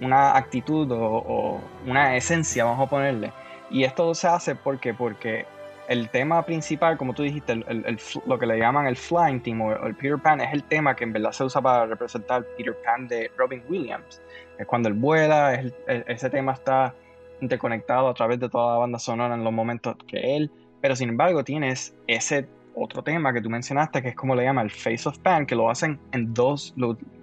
[0.00, 3.32] una actitud o una esencia, vamos a ponerle.
[3.70, 5.46] Y esto se hace porque, porque
[5.88, 9.72] el tema principal, como tú dijiste, el, lo que le llaman el Flying Team o
[9.86, 13.08] el Peter Pan, es el tema que en verdad se usa para representar Peter Pan
[13.08, 14.20] de Robin Williams.
[14.58, 16.94] Es cuando él vuela, es ese tema está
[17.40, 20.50] interconectado a través de toda la banda sonora en los momentos que él.
[20.80, 24.62] Pero sin embargo, tienes ese otro tema que tú mencionaste, que es como le llama
[24.62, 26.74] el Face of Pan, que lo hacen en dos.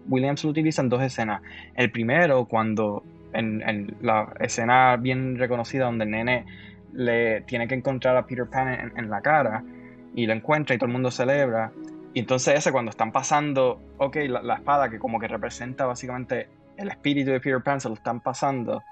[0.07, 1.41] Williams lo utiliza en dos escenas.
[1.75, 3.03] El primero, cuando
[3.35, 6.45] en, la escena bien reconocida donde el nene
[6.93, 9.63] le tiene que encontrar a Peter Pan en, la cara
[10.13, 11.71] y lo encuentra y todo el mundo celebra.
[12.13, 16.87] Y entonces ese cuando están pasando, ok, la, espada que como que representa básicamente el
[16.87, 18.83] espíritu de Peter Pan, se lo están pasando.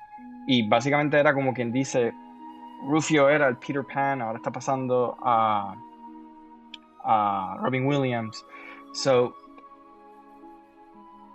[0.45, 2.13] Y básicamente era como quien dice,
[2.87, 5.75] Rufio era el Peter Pan, ahora está pasando a,
[7.03, 8.45] a Robin Williams.
[8.93, 9.33] So,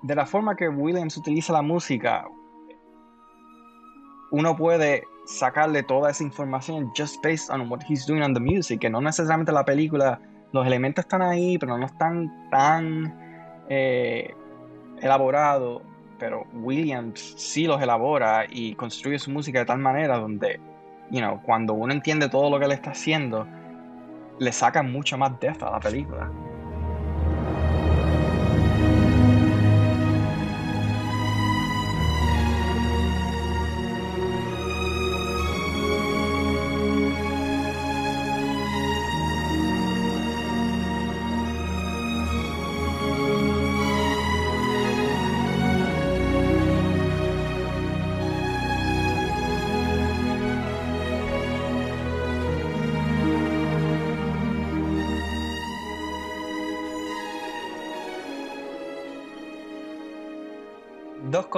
[0.02, 2.26] de la forma que Williams utiliza la música,
[4.30, 8.80] uno puede sacarle toda esa información just based on what he's doing on the music,
[8.80, 10.20] que no necesariamente la película,
[10.52, 13.14] los elementos están ahí, pero no están tan
[13.68, 14.34] eh,
[15.00, 15.82] elaborados,
[16.18, 20.60] pero Williams sí los elabora y construye su música de tal manera donde,
[21.10, 23.46] you know, cuando uno entiende todo lo que él está haciendo,
[24.38, 26.30] le saca mucho más depth a la película.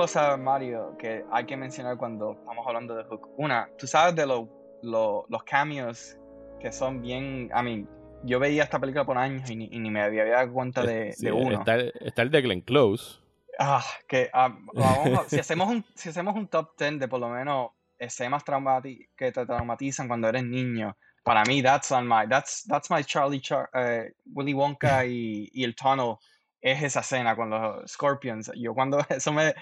[0.00, 3.28] Cosas, Mario, que hay que mencionar cuando estamos hablando de Hook.
[3.36, 4.48] Una, tú sabes de los
[4.82, 6.16] los cameos
[6.58, 7.50] que son bien.
[7.54, 7.88] I mean,
[8.24, 11.58] yo veía esta película por años y ni, me había dado cuenta de, uno.
[11.58, 13.20] Está, está, el de Glenn Close.
[13.58, 17.28] Ah, que ah, vamos si, hacemos un, si hacemos un top 10 de por lo
[17.28, 22.90] menos escenas que te traumatizan cuando eres niño, para mí, that's on my, that's, that's
[22.90, 26.16] my Charlie, Char eh, Willy Wonka y, y el Tunnel
[26.60, 28.50] es esa escena con los Scorpions.
[28.54, 29.54] Yo cuando eso me,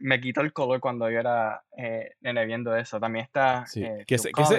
[0.00, 2.98] me quitó el color cuando yo era eh, nene viendo eso.
[2.98, 3.64] También está...
[3.74, 4.16] Eh, que,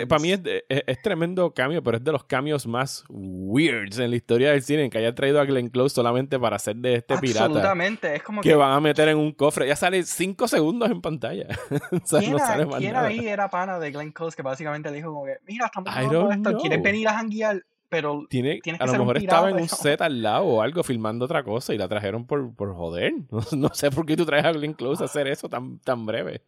[0.07, 4.15] para mí es, es, tremendo cambio, pero es de los cambios más weirds en la
[4.15, 7.17] historia del cine, en que haya traído a Glenn Close solamente para hacer de este
[7.17, 7.45] pirata.
[7.45, 9.67] Absolutamente, es como que, van a meter en un cofre.
[9.67, 11.47] Ya sale cinco segundos en pantalla.
[12.77, 15.91] ¿Quién, ahí era pana de Glenn Close que básicamente dijo como que, mira, estamos
[16.31, 17.63] esto, ¿quieres venir a janguear?
[17.91, 21.43] Pero tiene, a lo mejor estaba en un set al lado o algo filmando otra
[21.43, 23.11] cosa y la trajeron por, por joder.
[23.51, 26.41] No, sé por qué tú traes a Glenn Close a hacer eso tan, tan breve.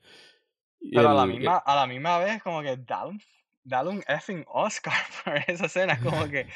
[0.89, 2.79] Pero a, la misma, a la misma vez, como que
[3.65, 4.93] dale un, effing Oscar
[5.25, 6.47] por esa escena, como que.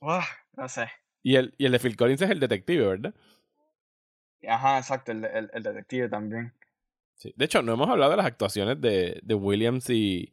[0.00, 0.88] no sé.
[1.24, 3.14] Y el, y el de Phil Collins es el detective, ¿verdad?
[4.46, 6.54] Ajá, exacto, el, el, el detective también.
[7.16, 7.34] Sí.
[7.36, 10.32] De hecho, no hemos hablado de las actuaciones de, de Williams y,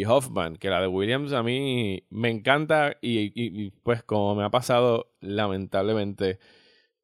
[0.00, 4.50] y Hoffman, que la de Williams a mí me encanta y, pues como me ha
[4.50, 6.38] pasado lamentablemente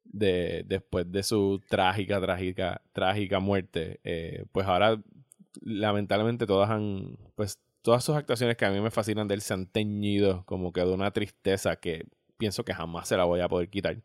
[0.03, 5.01] de, después de su trágica, trágica, trágica muerte, eh, pues ahora
[5.61, 9.53] lamentablemente todas han, pues todas sus actuaciones que a mí me fascinan de él se
[9.53, 12.05] han teñido como que de una tristeza que
[12.37, 13.97] pienso que jamás se la voy a poder quitar.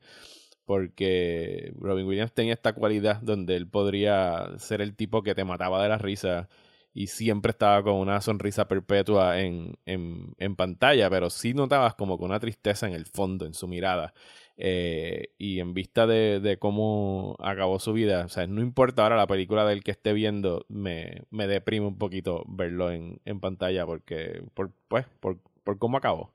[0.64, 5.82] Porque Robin Williams tenía esta cualidad donde él podría ser el tipo que te mataba
[5.82, 6.48] de la risa
[6.96, 12.16] y siempre estaba con una sonrisa perpetua en, en, en pantalla, pero sí notabas como
[12.16, 14.14] que una tristeza en el fondo, en su mirada.
[14.56, 19.16] Eh, y en vista de, de, cómo acabó su vida, o sea, no importa ahora
[19.16, 23.84] la película del que esté viendo, me, me deprime un poquito verlo en, en pantalla
[23.84, 26.32] porque, por, pues, por, por cómo acabó.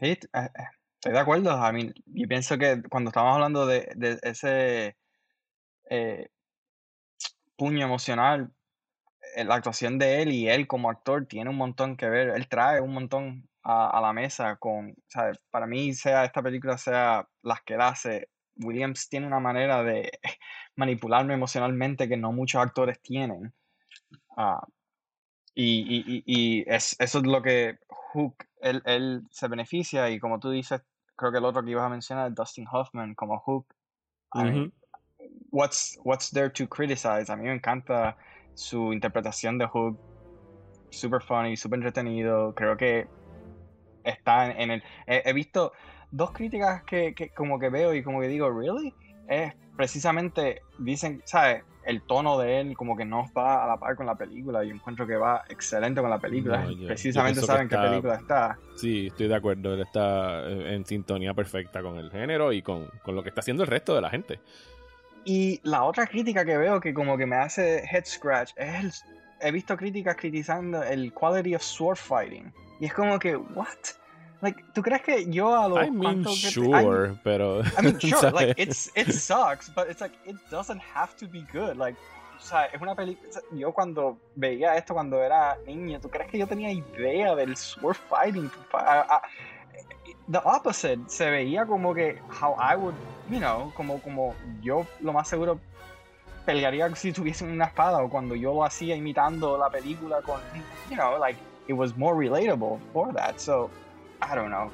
[0.00, 0.48] Sí, eh, eh,
[0.94, 1.50] estoy de acuerdo.
[1.50, 4.96] A mí, yo pienso que cuando estamos hablando de, de ese
[7.56, 8.50] puño emocional,
[9.36, 12.28] la actuación de él y él como actor tiene un montón que ver.
[12.28, 15.38] Él trae un montón a, a la mesa con, ¿sabes?
[15.50, 20.10] Para mí, sea esta película, sea las que hace, Williams tiene una manera de
[20.76, 23.52] manipularme emocionalmente que no muchos actores tienen.
[24.36, 24.60] Uh,
[25.54, 30.40] y, y, y, es, eso es lo que Hook, él, él, se beneficia y como
[30.40, 30.82] tú dices,
[31.16, 33.66] creo que el otro que ibas a mencionar, Dustin Hoffman como Hook.
[34.34, 34.72] I mean,
[35.50, 37.30] what's, what's there to criticize?
[37.30, 38.16] A mí me encanta
[38.54, 39.98] su interpretación de Hook.
[40.90, 42.54] Super funny, super entretenido.
[42.54, 43.06] Creo que
[44.04, 44.82] está en, el...
[45.06, 45.72] He, he, visto
[46.10, 48.94] dos críticas que, que, como que veo y como que digo, ¿really?
[49.28, 51.64] Es precisamente, dicen, ¿sabes?
[51.84, 54.64] El tono de él como que no va a la par con la película.
[54.64, 56.62] Yo encuentro que va excelente con la película.
[56.62, 58.58] No, yo, precisamente yo saben está, qué película está.
[58.76, 59.74] Sí, estoy de acuerdo.
[59.74, 63.64] Él está en sintonía perfecta con el género y con, con lo que está haciendo
[63.64, 64.40] el resto de la gente.
[65.24, 68.92] Y la otra crítica que veo que como que me hace head scratch es el,
[69.40, 72.52] he visto críticas criticando el quality of sword fighting.
[72.80, 73.68] Y es como que, what?
[74.42, 78.30] Like, ¿tú crees que yo a lo I mean, sure, I, pero I mean, sure,
[78.30, 81.78] like it's it sucks, but it's like it doesn't have to be good.
[81.78, 81.96] Like,
[82.36, 83.30] o sea, es una película.
[83.52, 87.96] Yo cuando veía esto cuando era niño, ¿tú crees que yo tenía idea del sword
[88.10, 88.50] fighting?
[90.28, 92.94] The opposite, se veía como que how I would,
[93.30, 95.58] you know, como como yo lo más seguro
[96.46, 100.40] pelearía si tuviese una espada o cuando yo lo hacía imitando la película con,
[100.90, 103.38] you know, like it was more relatable for that.
[103.38, 103.70] So,
[104.20, 104.70] I don't know.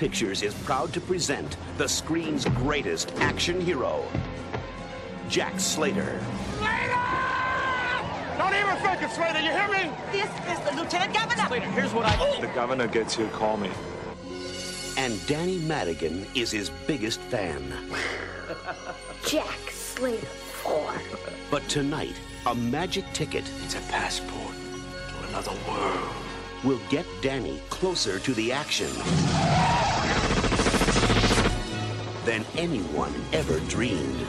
[0.00, 4.02] Pictures is proud to present the screen's greatest action hero,
[5.28, 6.18] Jack Slater.
[6.56, 6.94] Slater!
[8.38, 9.90] Don't even think it, Slater, you hear me?
[10.10, 11.46] This is the Lieutenant Governor.
[11.48, 12.16] Slater, here's what I...
[12.18, 12.40] Oh!
[12.40, 13.70] The governor gets here, call me.
[14.96, 17.62] And Danny Madigan is his biggest fan.
[19.26, 20.94] Jack Slater 4.
[21.50, 22.14] But tonight,
[22.46, 23.44] a magic ticket...
[23.66, 24.54] It's a passport
[25.10, 26.10] to another world
[26.64, 28.90] will get Danny closer to the action
[32.24, 34.26] than anyone ever dreamed.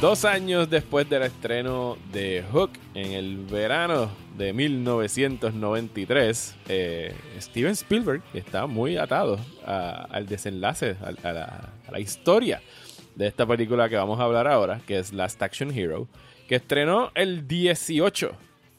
[0.00, 8.22] Dos años después del estreno de Hook en el verano de 1993, eh, Steven Spielberg
[8.32, 12.62] está muy atado a, al desenlace, a, la, a, la, historia
[13.14, 16.08] de esta película que vamos a hablar ahora, que es Last Action Hero,
[16.50, 18.36] que estrenó el 18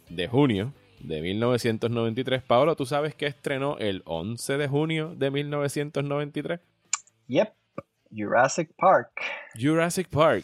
[0.10, 2.44] de junio de 1993.
[2.44, 6.60] Pablo, ¿tú sabes que estrenó el 11 de junio de 1993?
[7.28, 7.54] Yep.
[8.14, 9.12] Jurassic Park.
[9.58, 10.44] Jurassic Park.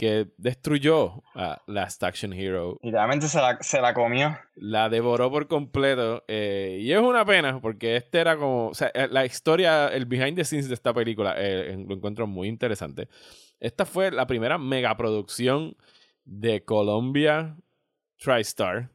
[0.00, 2.80] Que destruyó a Last Action Hero.
[2.82, 4.36] Literalmente se la, se la comió.
[4.56, 6.24] La devoró por completo.
[6.26, 8.70] Eh, y es una pena, porque este era como.
[8.70, 12.26] O sea, eh, la historia, el behind the scenes de esta película, eh, lo encuentro
[12.26, 13.08] muy interesante.
[13.60, 15.76] Esta fue la primera megaproducción
[16.24, 17.56] de Columbia
[18.18, 18.90] TriStar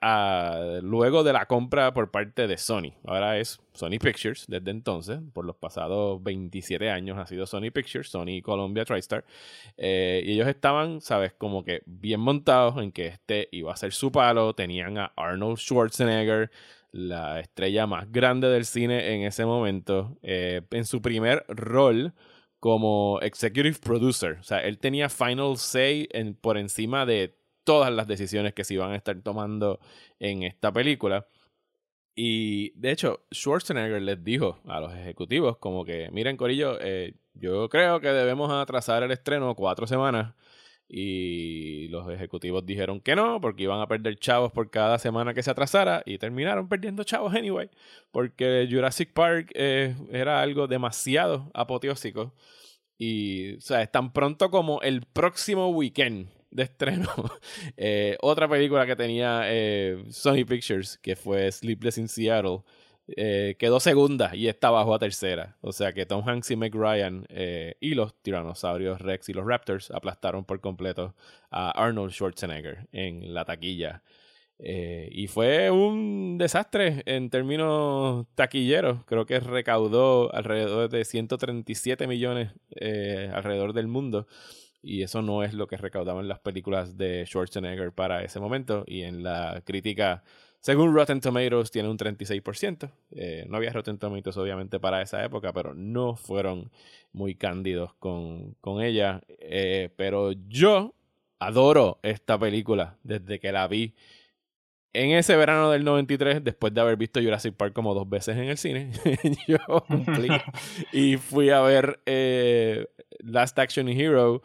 [0.00, 2.94] Uh, luego de la compra por parte de Sony.
[3.06, 8.08] Ahora es Sony Pictures desde entonces, por los pasados 27 años ha sido Sony Pictures,
[8.08, 9.24] Sony Columbia TriStar.
[9.76, 13.92] Eh, y ellos estaban, sabes, como que bien montados en que este iba a ser
[13.92, 14.54] su palo.
[14.54, 16.50] Tenían a Arnold Schwarzenegger,
[16.92, 22.14] la estrella más grande del cine en ese momento, eh, en su primer rol
[22.64, 24.38] como executive producer.
[24.40, 26.08] O sea, él tenía final say
[26.40, 29.80] por encima de todas las decisiones que se iban a estar tomando
[30.18, 31.26] en esta película.
[32.14, 37.68] Y de hecho, Schwarzenegger les dijo a los ejecutivos como que, miren Corillo, eh, yo
[37.68, 40.34] creo que debemos atrasar el estreno cuatro semanas
[40.88, 45.42] y los ejecutivos dijeron que no porque iban a perder chavos por cada semana que
[45.42, 47.70] se atrasara y terminaron perdiendo chavos anyway
[48.10, 52.34] porque Jurassic Park eh, era algo demasiado apoteósico
[52.98, 57.08] y o sea es tan pronto como el próximo weekend de estreno
[57.76, 62.60] eh, otra película que tenía eh, Sony Pictures que fue Sleepless in Seattle
[63.06, 65.56] eh, quedó segunda y está bajo a tercera.
[65.60, 66.72] O sea que Tom Hanks y Meg
[67.28, 71.14] eh, y los tiranosaurios Rex y los Raptors aplastaron por completo
[71.50, 74.02] a Arnold Schwarzenegger en la taquilla.
[74.58, 79.04] Eh, y fue un desastre en términos taquilleros.
[79.04, 82.52] Creo que recaudó alrededor de 137 millones
[83.32, 84.26] alrededor del mundo.
[84.82, 88.84] Y eso no es lo que recaudaban las películas de Schwarzenegger para ese momento.
[88.86, 90.22] Y en la crítica
[90.64, 92.90] según Rotten Tomatoes, tiene un 36%.
[93.10, 96.70] Eh, no había Rotten Tomatoes, obviamente, para esa época, pero no fueron
[97.12, 99.20] muy cándidos con, con ella.
[99.28, 100.94] Eh, pero yo
[101.38, 103.94] adoro esta película desde que la vi
[104.94, 108.44] en ese verano del 93, después de haber visto Jurassic Park como dos veces en
[108.44, 108.90] el cine,
[109.46, 110.28] yo cumplí
[110.94, 112.86] y fui a ver eh,
[113.18, 114.40] Last Action Hero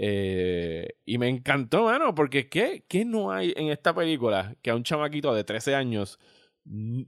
[0.00, 4.76] eh, y me encantó, mano, porque ¿qué, ¿qué, no hay en esta película que a
[4.76, 6.20] un chamaquito de 13 años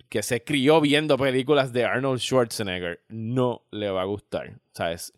[0.09, 4.59] que se crió viendo películas de Arnold Schwarzenegger no le va a gustar?
[4.74, 5.12] ¿Sabes?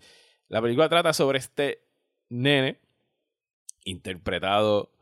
[0.49, 1.83] La película trata sobre este
[2.29, 2.79] nene
[3.87, 4.93] interpretado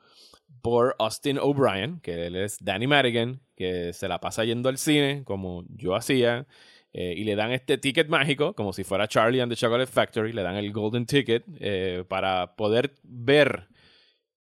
[0.62, 5.24] por Austin O'Brien, que él es Danny Madigan, que se la pasa yendo al cine,
[5.24, 6.46] como yo hacía.
[6.92, 10.32] Eh, y le dan este ticket mágico, como si fuera Charlie and the Chocolate Factory,
[10.32, 13.68] le dan el Golden Ticket eh, para poder ver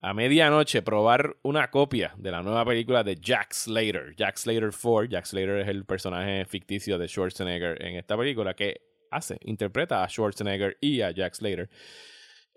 [0.03, 5.07] a medianoche, probar una copia de la nueva película de Jack Slater, Jack Slater 4.
[5.07, 10.09] Jack Slater es el personaje ficticio de Schwarzenegger en esta película que hace, interpreta a
[10.09, 11.71] Schwarzenegger y a Jack Slater.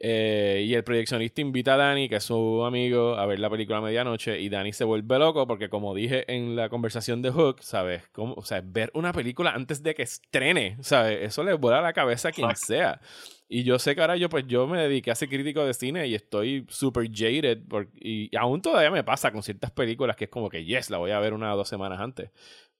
[0.01, 3.79] Eh, y el proyeccionista invita a Danny, que es su amigo, a ver la película
[3.79, 4.39] a medianoche.
[4.39, 8.07] Y Danny se vuelve loco porque, como dije en la conversación de Hook, ¿sabes?
[8.13, 11.19] Como, o sea, ver una película antes de que estrene, ¿sabes?
[11.21, 13.01] Eso le vuela la cabeza a quien sea.
[13.49, 16.07] Y yo sé que ahora yo, pues, yo me dediqué a ser crítico de cine
[16.07, 17.59] y estoy super jaded.
[17.95, 21.11] y aún todavía me pasa con ciertas películas que es como que, yes, la voy
[21.11, 22.29] a ver una o dos semanas antes.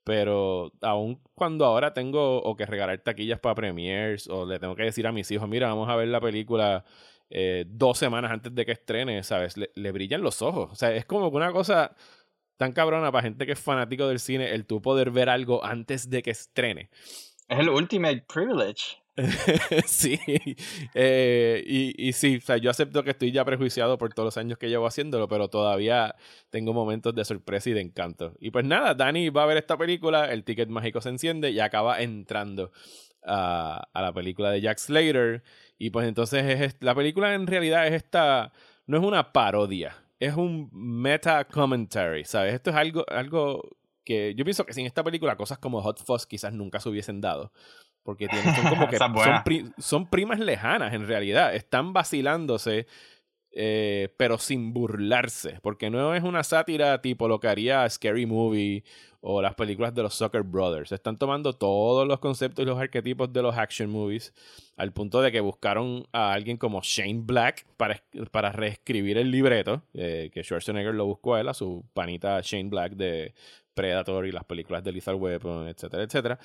[0.03, 4.83] Pero aún cuando ahora tengo o que regalar taquillas para premiers o le tengo que
[4.83, 6.85] decir a mis hijos, mira, vamos a ver la película
[7.29, 9.55] eh, dos semanas antes de que estrene, ¿sabes?
[9.57, 10.69] Le, brillan los ojos.
[10.71, 11.95] O sea, es como una cosa
[12.57, 16.09] tan cabrona para gente que es fanático del cine, el tú poder ver algo antes
[16.09, 16.89] de que estrene.
[17.47, 18.98] Es el ultimate privilege.
[19.85, 20.19] sí,
[20.93, 24.37] eh, y, y, sí, o sea, yo acepto que estoy ya prejuiciado por todos los
[24.37, 26.15] años que llevo haciéndolo, pero todavía
[26.49, 28.33] tengo momentos de sorpresa y de encanto.
[28.39, 31.59] Y pues nada, Dani va a ver esta película, el ticket mágico se enciende y
[31.59, 32.71] acaba entrando
[33.23, 35.43] a, a la película de Jack Slater.
[35.77, 38.51] Y pues entonces es, la película en realidad es esta,
[38.85, 42.53] no es una parodia, es un meta commentary, ¿sabes?
[42.53, 46.25] Esto es algo, algo que yo pienso que sin esta película cosas como Hot Fuzz
[46.25, 47.51] quizás nunca se hubiesen dado.
[48.03, 49.13] Porque tienen, son como que son,
[49.77, 51.53] son, primas lejanas en realidad.
[51.53, 52.87] Están vacilándose
[53.51, 58.83] eh, pero sin burlarse, porque no es una sátira tipo lo que haría Scary Movie
[59.21, 60.91] o las películas de los Soccer Brothers.
[60.91, 64.33] Están tomando todos los conceptos y los arquetipos de los action movies
[64.77, 69.81] al punto de que buscaron a alguien como Shane Black para, para reescribir el libreto,
[69.95, 73.33] eh, que Schwarzenegger lo buscó a él, a su panita Shane Black de
[73.73, 76.39] Predator y las películas de Lethal Weapon, etcétera, etcétera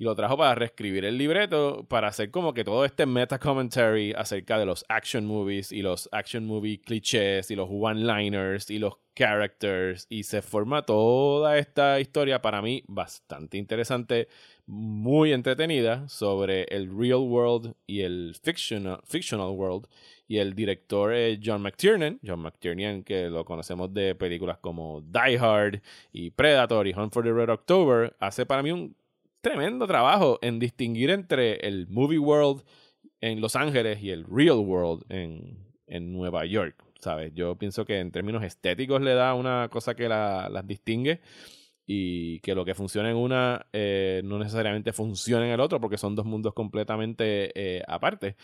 [0.00, 4.14] y lo trajo para reescribir el libreto, para hacer como que todo este meta commentary
[4.16, 8.94] acerca de los action movies y los action movie clichés y los one-liners y los
[9.14, 10.06] characters.
[10.08, 14.28] Y se forma toda esta historia para mí bastante interesante,
[14.64, 19.86] muy entretenida sobre el real world y el fictional, fictional world.
[20.26, 25.38] Y el director es John McTiernan, John McTiernan que lo conocemos de películas como Die
[25.38, 28.96] Hard y Predator y Hunt for the Red October, hace para mí un
[29.40, 32.62] tremendo trabajo en distinguir entre el movie world
[33.20, 36.82] en Los Ángeles y el real world en, en Nueva York.
[37.00, 37.32] ¿Sabes?
[37.34, 41.20] Yo pienso que en términos estéticos le da una cosa que las distingue
[41.86, 45.96] y que lo que funciona en una eh, no necesariamente funciona en el otro porque
[45.98, 48.36] son dos mundos completamente eh, aparte.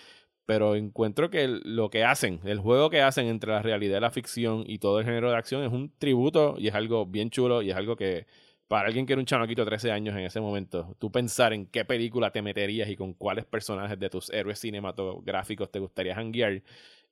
[0.47, 4.11] Pero encuentro que lo que hacen, el juego que hacen entre la realidad y la
[4.11, 7.63] ficción y todo el género de acción es un tributo y es algo bien chulo
[7.63, 8.27] y es algo que
[8.69, 11.67] para alguien que era un chamaquito de 13 años en ese momento, tú pensar en
[11.67, 16.63] qué película te meterías y con cuáles personajes de tus héroes cinematográficos te gustaría hanguear,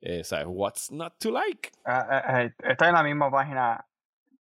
[0.00, 0.46] eh, ¿sabes?
[0.48, 1.70] What's not to like?
[1.84, 3.86] Ah, eh, está en la misma página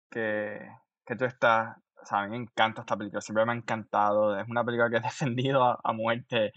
[0.09, 0.59] que,
[1.05, 1.77] que tú estás.
[2.01, 4.39] O sea, a mí me encanta esta película, siempre me ha encantado.
[4.39, 6.53] Es una película que he defendido a, muerte.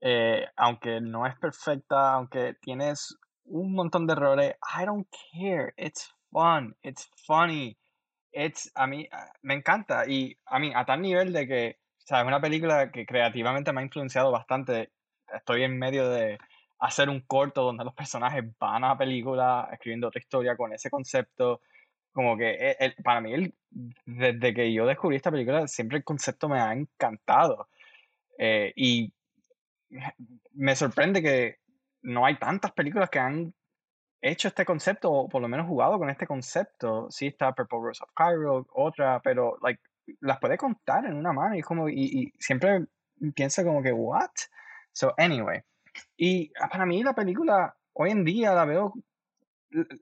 [0.00, 4.54] Eh, aunque no es perfecta, aunque tienes un montón de errores.
[4.80, 5.74] I don't care.
[5.76, 6.76] It's fun.
[6.82, 7.76] It's funny.
[8.32, 10.04] It's, a mí ah, me encanta.
[10.08, 11.78] Y a mí, a tal nivel de que,
[12.10, 14.92] o es una película que creativamente me ha influenciado bastante.
[15.32, 16.38] Estoy en medio de
[16.78, 20.90] hacer un corto donde los personajes van a la película escribiendo otra historia con ese
[20.90, 21.60] concepto.
[22.12, 23.52] Como que eh, para mí,
[24.06, 27.68] desde que yo descubrí esta película, siempre el concepto me ha encantado.
[28.38, 29.12] Eh, y
[30.54, 31.58] me sorprende que
[32.02, 33.54] no hay tantas películas que han
[34.20, 37.08] hecho este concepto, o por lo menos jugado con este concepto.
[37.10, 39.80] Sí está Purple Rose of Cairo, otra, pero like,
[40.20, 42.86] las puede contar en una mano y, como, y, siempre
[43.34, 44.30] piensa como que, ¿what?
[44.92, 45.60] So, anyway.
[46.16, 48.94] Y para mí la película, hoy en día la veo,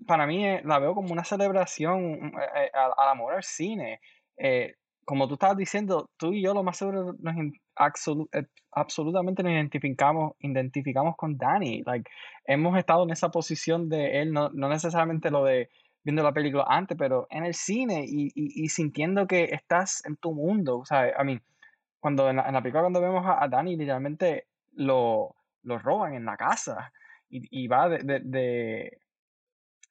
[0.06, 4.00] para mí eh, la veo como una celebración eh, eh, al, amor al cine.
[5.06, 9.42] Como tú estabas diciendo, tú y yo lo más seguro nos in- absolu- eh, absolutamente
[9.44, 11.82] nos identificamos, identificamos con Danny.
[11.86, 12.10] Like,
[12.44, 15.70] hemos estado en esa posición de él, no, no necesariamente lo de
[16.02, 20.16] viendo la película antes, pero en el cine y, y, y sintiendo que estás en
[20.16, 20.78] tu mundo.
[20.78, 21.38] O sea, a mí,
[22.00, 26.14] cuando en la, en la película cuando vemos a, a Danny, literalmente lo, lo roban
[26.14, 26.92] en la casa
[27.28, 28.98] y, y va de, de, de,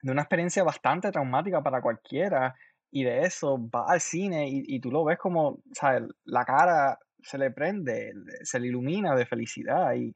[0.02, 2.54] de una experiencia bastante traumática para cualquiera
[2.96, 6.04] y de eso va al cine y, y tú lo ves como, ¿sabes?
[6.24, 10.16] La cara se le prende, se le ilumina de felicidad y,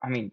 [0.00, 0.32] a mí,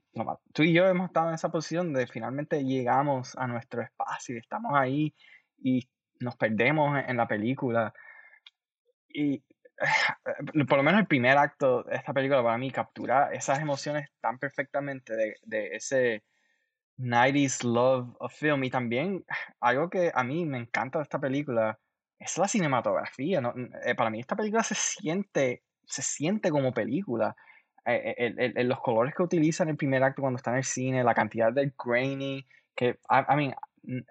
[0.53, 4.39] tú y yo hemos estado en esa posición de finalmente llegamos a nuestro espacio y
[4.39, 5.13] estamos ahí
[5.59, 5.88] y
[6.19, 7.93] nos perdemos en, en la película
[9.07, 9.43] y
[10.67, 14.39] por lo menos el primer acto de esta película para mí captura esas emociones tan
[14.39, 16.23] perfectamente de, de ese
[16.98, 19.26] 90s love of film y también
[19.60, 21.80] algo que a mí me encanta de esta película
[22.20, 23.54] es la cinematografía ¿no?
[23.86, 27.36] Eh, para mí esta película se siente se siente como película
[27.86, 30.58] eh, el- el- el- los colores que utiliza en el primer acto cuando está en
[30.58, 32.45] el cine la cantidad de grainy
[32.76, 33.56] que I, I mean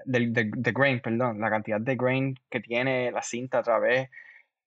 [0.07, 4.09] del de, de grain perdón la cantidad de grain que tiene la cinta a través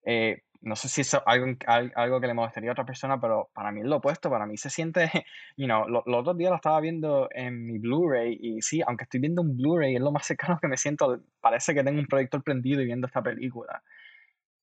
[0.05, 3.49] eh, no sé si es algo, al- algo que le molestaría a otra persona, pero
[3.53, 5.09] para mí es lo opuesto, para mí se siente,
[5.57, 9.03] you know, lo- los otros días lo estaba viendo en mi Blu-ray y sí, aunque
[9.05, 12.07] estoy viendo un Blu-ray, es lo más cercano que me siento, parece que tengo un
[12.07, 13.83] proyector prendido y viendo esta película.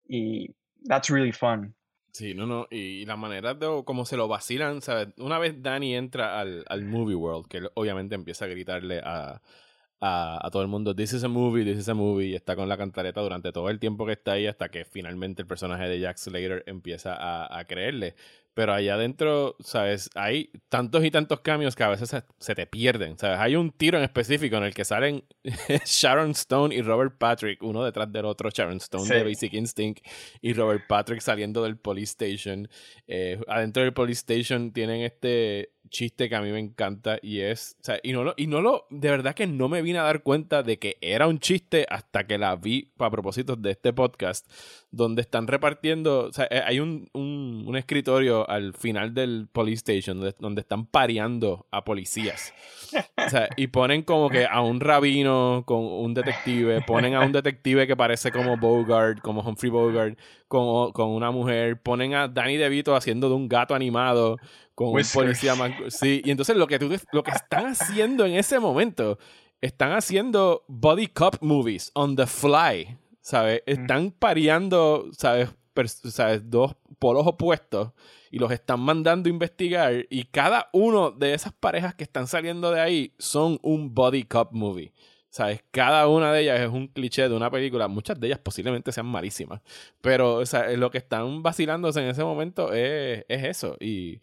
[0.09, 0.55] Y
[0.89, 1.75] that's really fun.
[2.13, 5.09] Sí, no, no, y la manera de cómo se lo vacilan, ¿sabes?
[5.19, 9.43] Una vez Danny entra al, al movie world, que obviamente empieza a gritarle a,
[10.01, 12.57] a, a todo el mundo, this is a movie, this is a movie, y está
[12.57, 15.89] con la cantareta durante todo el tiempo que está ahí hasta que finalmente el personaje
[15.89, 18.15] de Jack Slater empieza a, a creerle.
[18.57, 20.09] Pero allá adentro, ¿sabes?
[20.15, 23.39] Hay tantos y tantos cambios que a veces se, se te pierden, ¿sabes?
[23.39, 25.25] Hay un tiro en específico en el que salen
[25.85, 29.25] Sharon Stone y Robert Patrick, uno detrás del otro, Sharon Stone de.
[29.25, 30.03] Basic Instinct
[30.41, 32.67] y Robert Patrick saliendo del police station.
[33.07, 37.77] Eh, adentro del police station tienen este chiste que a mí me encanta y es,
[37.81, 40.03] o sea, y no lo, y no lo, de verdad que no me vine a
[40.03, 43.93] dar cuenta de que era un chiste hasta que la vi a propósito de este
[43.93, 44.51] podcast,
[44.91, 49.81] donde están repartiendo, o sea, eh, hay un, un, un escritorio al final del police
[49.81, 52.53] station donde, están pareando a policías.
[53.17, 57.33] O sea, y ponen como que a un rabino con un detective, ponen a un
[57.33, 60.19] detective que parece como Bogart, como Humphrey Bogart,
[60.49, 64.37] con, con una mujer, ponen a Danny DeVito haciendo de un gato animado,
[64.75, 65.73] con un policía más...
[65.89, 69.19] Sí, y entonces lo que, tú, lo que están haciendo en ese momento,
[69.61, 73.63] están haciendo body cop movies on the fly, ¿sabes?
[73.67, 75.51] Están pareando, ¿sabes?
[75.85, 76.49] ¿sabes?
[76.49, 77.93] Dos polos opuestos
[78.31, 82.71] y los están mandando a investigar y cada uno de esas parejas que están saliendo
[82.71, 84.93] de ahí son un body cop movie.
[85.37, 85.63] ¿Sabes?
[85.71, 87.89] Cada una de ellas es un cliché de una película.
[87.89, 89.61] Muchas de ellas posiblemente sean malísimas.
[90.01, 93.77] Pero, o lo que están vacilándose en ese momento es, es eso.
[93.79, 94.23] Y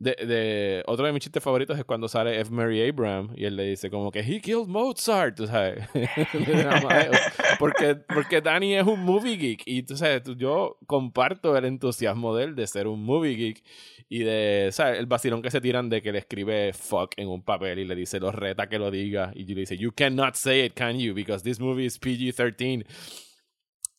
[0.00, 2.50] de, de- otro de mis chistes favoritos es cuando sale F.
[2.52, 5.84] Mary Abraham y él le dice como que he killed Mozart, tú ¿sabes?
[6.70, 7.12] Amadeo.
[7.58, 12.44] porque, porque Danny es un movie geek y tú sabes, yo comparto el entusiasmo de
[12.44, 13.64] él de ser un movie geek
[14.08, 14.98] y de, ¿sabes?
[15.00, 17.94] El vacilón que se tiran de que le escribe fuck en un papel y le
[17.94, 21.12] dice, lo reta que lo diga y le dice, you cannot say it, can you?
[21.14, 22.86] Because this movie is PG-13.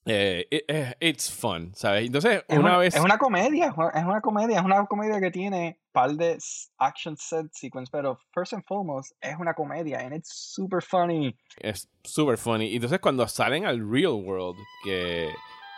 [0.10, 2.06] Eh, it- eh, it's fun, ¿sabes?
[2.08, 2.96] Entonces, Es una una, vez...
[2.96, 6.38] es una comedia, es una- comedia, es una comedia que tiene par de
[6.78, 11.36] action set sequence, pero first and foremost es una comedia and it's super funny.
[11.60, 12.68] es super funny.
[12.68, 15.30] Y entonces cuando salen al real world, que,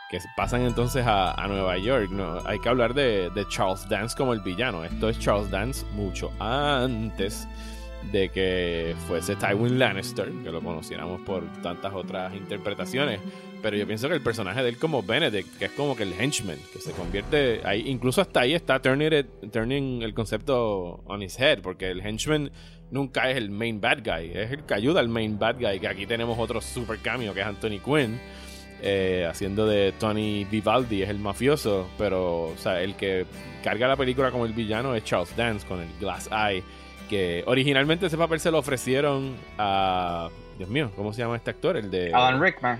[0.09, 2.39] que pasan entonces a, a Nueva York, ¿no?
[2.45, 4.83] hay que hablar de, de Charles Dance como el villano.
[4.85, 7.47] Esto es Charles Dance mucho antes
[8.11, 13.19] de que fuese Tywin Lannister, que lo conociéramos por tantas otras interpretaciones.
[13.61, 16.13] Pero yo pienso que el personaje de él como Benedict, que es como que el
[16.19, 21.21] henchman, que se convierte ahí, incluso hasta ahí está turning, it- turning el concepto on
[21.21, 22.51] his head, porque el henchman
[22.89, 25.87] nunca es el main bad guy, es el que ayuda al main bad guy, que
[25.87, 28.19] aquí tenemos otro super cameo que es Anthony Quinn.
[28.83, 33.27] eh, haciendo de Tony Vivaldi, es el mafioso, pero o sea, el que
[33.63, 36.63] carga la película como el villano es Charles Dance con el Glass Eye,
[37.07, 40.29] que originalmente ese papel se lo ofrecieron a...
[40.57, 41.77] Dios mío, ¿cómo se llama este actor?
[41.77, 42.11] El de...
[42.11, 42.79] Alan Rickman.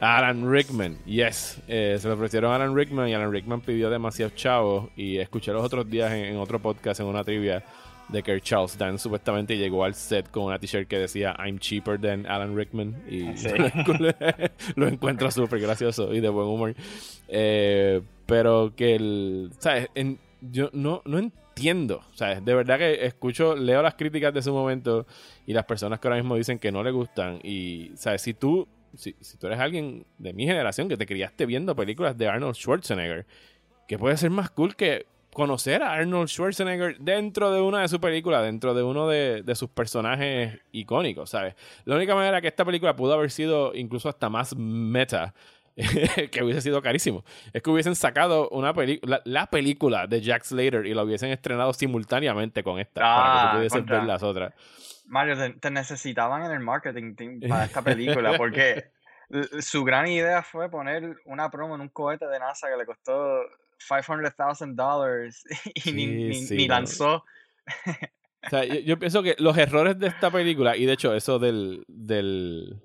[0.00, 1.60] Alan Rickman, yes.
[1.68, 4.90] Eh, se lo ofrecieron a Alan Rickman y Alan Rickman pidió demasiados chavos.
[4.96, 7.64] Y escuché los otros días en, en otro podcast, en una trivia,
[8.08, 11.98] de que Charles Dance supuestamente llegó al set con una t-shirt que decía I'm cheaper
[12.00, 12.94] than Alan Rickman.
[13.08, 13.48] Y Sí.
[14.76, 16.74] lo encuentro súper gracioso y de buen humor.
[17.28, 19.50] Eh, pero que el.
[19.58, 19.88] ¿Sabes?
[19.94, 22.02] En- yo no, no entiendo.
[22.12, 22.44] ¿Sabes?
[22.44, 25.06] De verdad que escucho, leo las críticas de su momento
[25.46, 27.40] y las personas que ahora mismo dicen que no le gustan.
[27.42, 28.20] Y, ¿sabes?
[28.22, 32.16] Si tú, si, si tú eres alguien de mi generación que te criaste viendo películas
[32.18, 33.26] de Arnold Schwarzenegger,
[33.88, 37.98] que puede ser más cool que conocer a Arnold Schwarzenegger dentro de una de sus
[37.98, 41.54] películas, dentro de uno de, de sus personajes icónicos, ¿sabes?
[41.84, 45.34] La única manera que esta película pudo haber sido incluso hasta más meta,
[46.32, 47.22] que hubiese sido carísimo,
[47.52, 51.30] es que hubiesen sacado una película, la, la película de Jack Slater y la hubiesen
[51.30, 53.98] estrenado simultáneamente con esta, para que Ah, tú pudieses contra.
[53.98, 54.54] ver las otras.
[55.06, 58.90] Mario, te, te necesitaban en el marketing team para esta película porque
[59.60, 63.40] su gran idea fue poner una promo en un cohete de NASA que le costó
[63.88, 65.34] $500,000
[65.74, 67.24] y ni, Sí, ni- sí, ni lanzó.
[68.46, 71.38] O sea, yo, yo pienso que los errores de esta película, y de hecho eso
[71.38, 72.80] del, del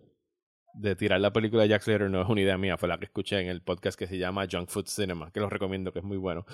[0.74, 3.06] de tirar la película de Jack Slater no es una idea mía, fue la que
[3.06, 6.06] escuché en el podcast que se llama Junk Food Cinema, que los recomiendo, que es
[6.06, 6.46] muy bueno.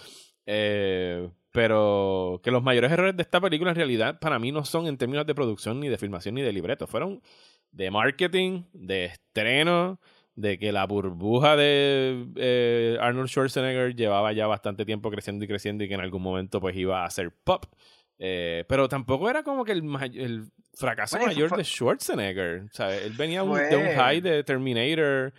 [0.48, 4.88] Eh, pero que los mayores errores de esta película en realidad para mí no son
[4.88, 6.88] en términos de producción, ni de filmación, ni de libreto.
[6.88, 7.22] Fueron
[7.72, 10.00] de marketing, de estreno,
[10.36, 15.84] de que la burbuja de eh, Arnold Schwarzenegger llevaba ya bastante tiempo creciendo y creciendo
[15.84, 17.66] y que en algún momento pues iba a ser pop.
[18.20, 22.66] Eh, pero tampoco era como que el, fracaso Bueno, mayor fue- de Schwarzenegger.
[22.72, 25.34] Sea, él venía de un high de Terminator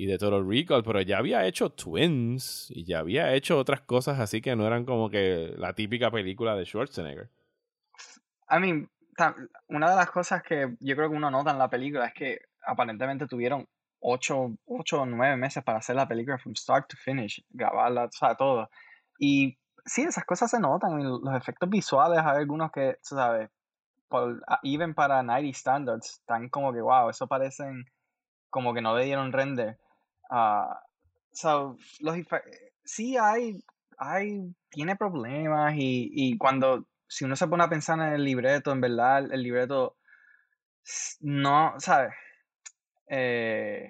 [0.00, 4.18] y de Total Recall, pero ya había hecho Twins y ya había hecho otras cosas
[4.18, 7.28] así que no eran como que la típica película de Schwarzenegger.
[8.48, 8.88] I mean,
[9.68, 12.38] una de las cosas que yo creo que uno nota en la película es que
[12.66, 13.68] aparentemente tuvieron
[14.00, 18.10] ocho, ocho o nueve meses para hacer la película from start to finish, grabarla, o
[18.10, 18.70] sea, todo.
[19.18, 23.50] Y sí, esas cosas se notan, los efectos visuales, hay algunos que, sabes,
[24.08, 27.84] por, a- even para 90 standards, están como que, wow, eso parecen
[28.48, 29.78] como que no le dieron render.
[30.30, 30.80] Ah,
[31.32, 32.16] so, los
[32.84, 33.62] sí hay,
[33.98, 38.70] hay, tiene problemas y, y cuando, si uno se pone a pensar en el libreto,
[38.72, 39.96] en verdad, el libreto
[40.84, 42.12] s- no, ¿sabes?
[43.08, 43.88] Eh,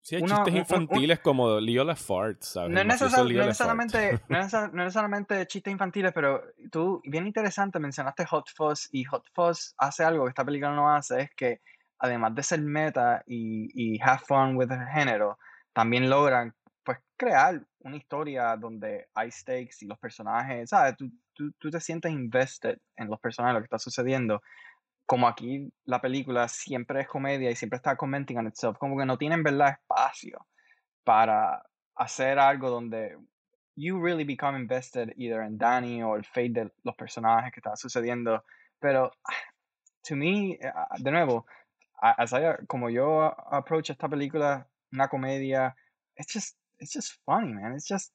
[0.00, 2.70] Sí, hay Uno- chistes un- un- un- infantiles como Leo Lafart, ¿sabes?
[2.72, 4.38] no, El es necesar- no necesariamente, no,
[4.72, 10.04] no necesariamente chistes infantiles, pero tú, bien interesante, mencionaste Hot Fuzz y Hot Fuzz hace
[10.04, 11.60] algo que esta película no hace, es que
[11.98, 15.38] además de ser meta y, y have fun with el género,
[15.72, 20.96] también logran pues crear una historia donde hay stakes y los personajes, ¿sabes?
[20.96, 24.42] Tú, tú, tú te sientes invested en los personajes, lo que está sucediendo.
[25.06, 29.06] Como aquí la película siempre es comedia y siempre está commenting on itself, como que
[29.06, 30.46] no tienen verdad espacio
[31.04, 31.62] para
[31.94, 33.16] hacer algo donde
[33.76, 37.76] you really become invested either in Danny o el fate de los personajes que está
[37.76, 38.44] sucediendo.
[38.80, 39.12] Pero
[40.02, 41.46] to me, eh, ah, de nuevo,
[42.02, 45.74] as I- como yo approach esta película, una comedia,
[46.16, 47.74] it's just, it's just funny, man.
[47.74, 48.12] It's just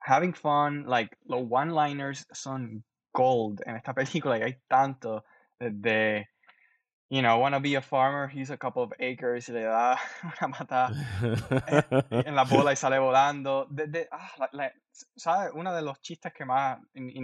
[0.00, 0.84] having fun.
[0.86, 5.24] Like, los one-liners son gold en esta película hay tanto
[5.60, 6.26] de,
[7.10, 9.96] you know, wanna be a farmer, use a couple of acres y le da
[10.40, 10.88] una mata
[12.26, 13.66] en la bola y sale volando.
[13.70, 14.72] De, de- ah, la- la-
[15.16, 15.50] ¿Sabes?
[15.54, 17.18] Uno de los chistes que más, ni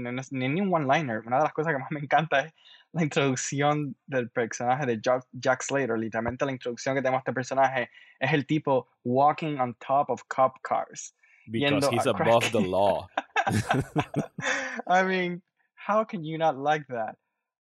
[0.61, 2.53] un one-liner, una de las cosas que más me encanta es
[2.93, 5.99] la introducción del personaje de Jack, Jack Slater.
[5.99, 10.22] Literalmente la introducción que tenemos a este personaje es el tipo walking on top of
[10.28, 11.14] cop cars.
[11.47, 13.09] Because he's a above the law.
[14.86, 15.43] I mean,
[15.74, 17.16] how can you not like that?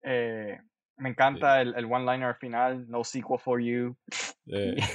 [0.04, 0.58] Eh,
[0.98, 3.96] me encanta el, el one-liner al final, no sequel for you.
[4.52, 4.76] Eh,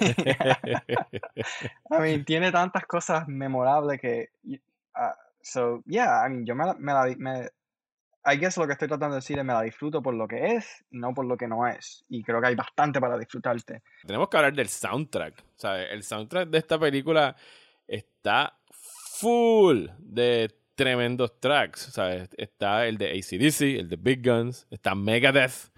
[1.90, 4.30] I mean, tiene tantas cosas memorables que.
[4.96, 7.48] ah, so, yeah, I mean, yo me la, me me-
[8.24, 10.54] I guess lo que estoy tratando de decir es me la disfruto por lo que
[10.54, 12.04] es no por lo que no es.
[12.08, 13.82] Y creo que hay bastante para disfrutarte.
[14.06, 15.42] Tenemos que hablar del soundtrack.
[15.56, 15.88] ¿sabes?
[15.90, 17.34] El soundtrack de esta película
[17.86, 21.80] está full de tremendos tracks.
[21.92, 22.30] ¿sabes?
[22.36, 25.70] Está el de ACDC, el de Big Guns, está Megadeth.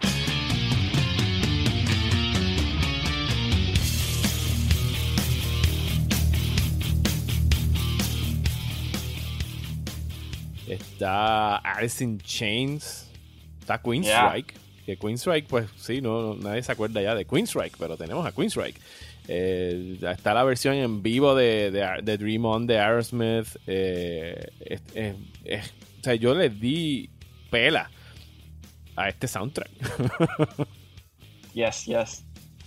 [11.05, 13.11] Está Alice in Chains.
[13.61, 14.55] Está Queenstrike.
[14.87, 18.81] Que Queenstrike, pues sí, no, nadie se acuerda ya de Queenstrike, pero tenemos a Queenstrike.
[19.29, 23.49] Eh, está la versión en vivo de, de, Dream On de Aerosmith.
[23.67, 24.47] Eh,
[26.01, 27.11] o sea, yo le di
[27.51, 27.91] pela
[28.97, 29.71] a este soundtrack.
[31.53, 32.25] yes, yes.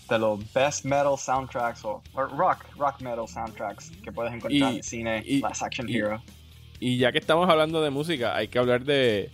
[0.08, 5.24] De los best metal soundtracks o rock, rock metal soundtracks que puedes encontrar en cine,
[5.42, 6.22] Last Action Hero.
[6.80, 9.30] Y ya que estamos hablando de música, hay que hablar de,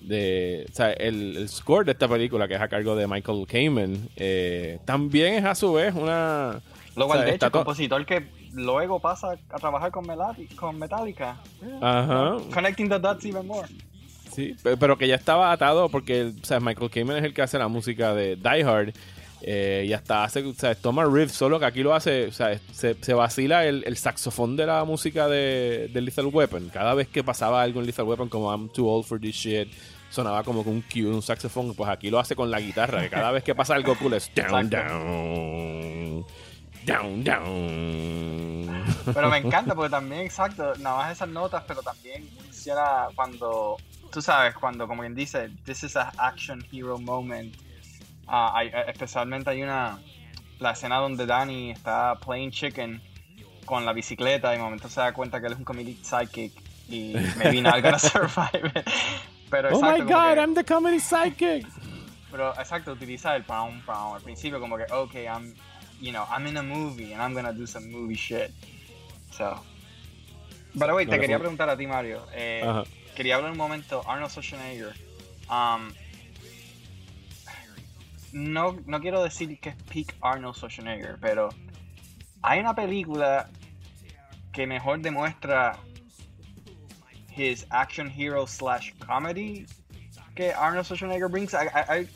[0.00, 4.08] de o sea, el, score de esta película, que es a cargo de Michael Kamen,
[4.16, 6.60] eh, también es a su vez una...
[6.96, 10.06] Luego, de hecho, el compositor que luego pasa a trabajar con,
[10.54, 11.40] con Metallica.
[11.80, 12.36] Ajá.
[12.52, 13.68] Connecting the dots even more.
[14.30, 17.58] Sí, pero que ya estaba atado porque o sea, Michael Kamen es el que hace
[17.58, 18.92] la música de Die Hard
[19.46, 22.58] eh, y hasta hace, o sea, toma riff, solo que aquí lo hace, o sea,
[22.72, 26.70] se, se vacila el, el, saxofón de la música de, de, Lethal Weapon.
[26.72, 29.68] Cada vez que pasaba algo en Lethal Weapon, como I'm too old for this shit,
[30.08, 31.74] sonaba como con un cue, un saxofón.
[31.74, 34.30] Pues aquí lo hace con la guitarra, que cada vez que pasa algo cool es
[34.34, 36.24] down, down.
[36.86, 38.84] Down, down.
[39.12, 43.76] Pero me encanta porque también, exacto, nada más esas notas, pero también funciona cuando,
[44.10, 47.54] tú sabes, cuando como quien dice, this is an action hero moment
[48.26, 49.98] Ah, hay, eh, especialmente hay una
[50.58, 53.02] la escena donde Danny está playing chicken
[53.64, 56.52] con la bicicleta y de momento se da cuenta que él es un comedy sidekick
[56.88, 58.84] y maybe not gonna survive
[59.50, 61.66] Pero oh my god, I'm the comedy sidekick.
[62.30, 65.54] Pero exacto, utiliza el pound pound al principio como que okay, I'm
[66.00, 68.50] you know, I'm in a movie and I'm gonna do some movie shit.
[69.30, 69.60] So.
[70.74, 72.26] But wait, te quería preguntar a ti Mario.
[72.32, 74.92] Eh, quería hablar un momento Arnold Schwarzenegger.
[75.48, 75.92] Um,
[78.34, 81.50] no, no quiero decir que es peak Arnold Schwarzenegger, pero
[82.42, 83.48] hay una película
[84.52, 85.78] que mejor demuestra
[87.36, 89.66] his action hero slash comedy
[90.34, 91.54] que Arnold Schwarzenegger brings.
[91.54, 92.08] I,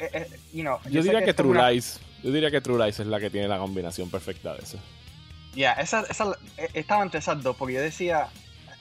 [0.52, 2.00] you know, yo, diría que, True Lies.
[2.24, 4.78] Yo diría que True Lies es la que tiene la combinación perfecta de eso.
[5.54, 8.28] Ya, esa, esa, e, estaba entre esas dos, porque yo decía,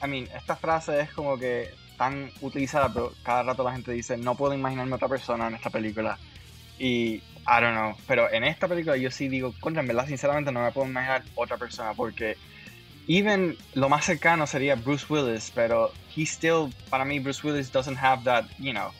[0.02, 4.16] I mean, esta frase es como que tan utilizada, pero cada rato la gente dice,
[4.16, 6.18] no puedo imaginarme otra persona en esta película.
[6.78, 10.52] Y, I don't know, pero en esta película yo sí digo, contra, en verdad, sinceramente
[10.52, 12.36] no me puedo imaginar otra persona porque
[13.08, 17.96] even lo más cercano sería Bruce Willis, pero he still, para mí, Bruce Willis doesn't
[17.96, 18.90] have that, you know,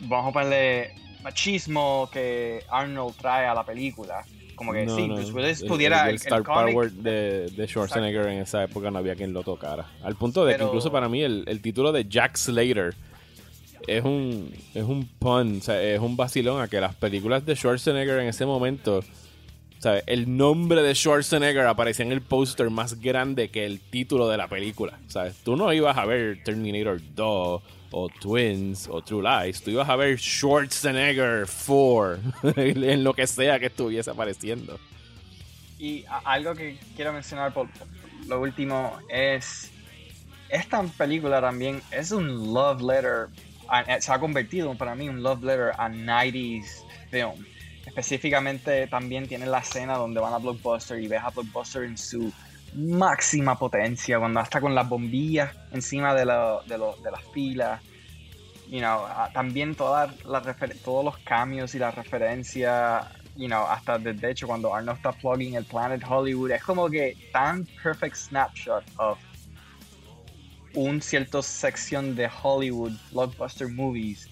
[0.00, 4.24] vamos a ponerle machismo que Arnold trae a la película.
[4.54, 6.08] Como que sí, Bruce Willis pudiera.
[6.08, 9.86] El, Star Power de, de, Schwarzenegger en esa época no había quien lo tocara.
[10.02, 12.94] Al punto de que incluso para mí el, el título de Jack Slater
[13.86, 18.28] es un, es un pun, es un vacilón a que las películas de Schwarzenegger en
[18.28, 19.02] ese momento,
[19.78, 20.04] ¿sabes?
[20.06, 24.48] el nombre de Schwarzenegger aparecía en el póster más grande que el título de la
[24.48, 24.98] película.
[25.08, 25.36] ¿sabes?
[25.44, 29.96] Tú no ibas a ver Terminator 2 o Twins o True Lies, tú ibas a
[29.96, 32.18] ver Schwarzenegger 4
[32.56, 34.78] en lo que sea que estuviese apareciendo.
[35.78, 37.68] Y algo que quiero mencionar por
[38.26, 39.70] lo último es
[40.48, 43.28] esta película también es un love letter
[44.00, 47.44] se ha convertido para mí un love letter a 90s film.
[47.86, 52.32] Específicamente también tiene la escena donde van a Blockbuster y ves a Blockbuster en su
[52.74, 56.24] máxima potencia, cuando está con las bombillas encima de,
[56.66, 57.80] de, de las filas.
[58.68, 60.14] You know, también todas
[60.84, 65.54] todos los cambios y las referencias, you know, hasta de hecho cuando Arnold está plugging
[65.54, 69.18] el Planet Hollywood, es como que tan perfect snapshot of
[70.78, 74.28] un cierto sección de Hollywood blockbuster movies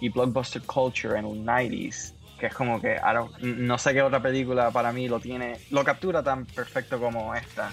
[0.00, 3.00] y blockbuster culture en los 90s que es como que
[3.40, 7.72] no sé qué otra película para mí lo tiene lo captura tan perfecto como esta.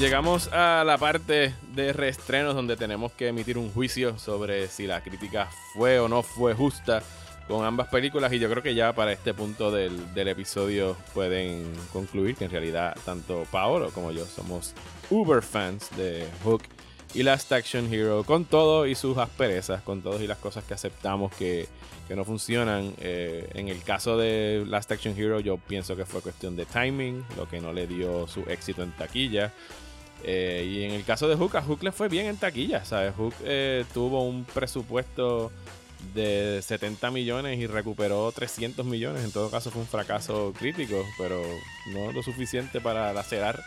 [0.00, 5.02] Llegamos a la parte de reestrenos donde tenemos que emitir un juicio sobre si la
[5.02, 7.02] crítica fue o no fue justa
[7.48, 11.72] con ambas películas y yo creo que ya para este punto del, del, episodio pueden
[11.92, 14.74] concluir que en realidad tanto Paolo como yo somos
[15.10, 16.62] uber fans de Hook
[17.14, 20.74] y Last Action Hero con todo y sus asperezas, con todas y las cosas que
[20.74, 21.66] aceptamos que,
[22.06, 22.94] que no funcionan.
[22.98, 27.24] Eh, en el caso de Last Action Hero yo pienso que fue cuestión de timing,
[27.36, 29.52] lo que no le dio su éxito en taquilla.
[30.22, 33.14] Eh, y en el caso de Hook, a Hook le fue bien en taquilla, ¿sabes?
[33.16, 35.50] Hook eh, tuvo un presupuesto
[36.14, 39.24] de 70 millones y recuperó 300 millones.
[39.24, 41.42] En todo caso fue un fracaso crítico, pero
[41.92, 43.62] no lo suficiente para lacerar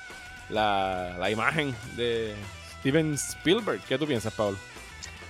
[0.50, 2.36] la, la imagen de
[2.80, 3.82] Steven Spielberg.
[3.88, 4.58] ¿Qué tú piensas, Pablo?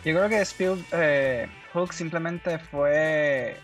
[0.03, 3.57] Yo creo que Spiel, eh, Hook simplemente fue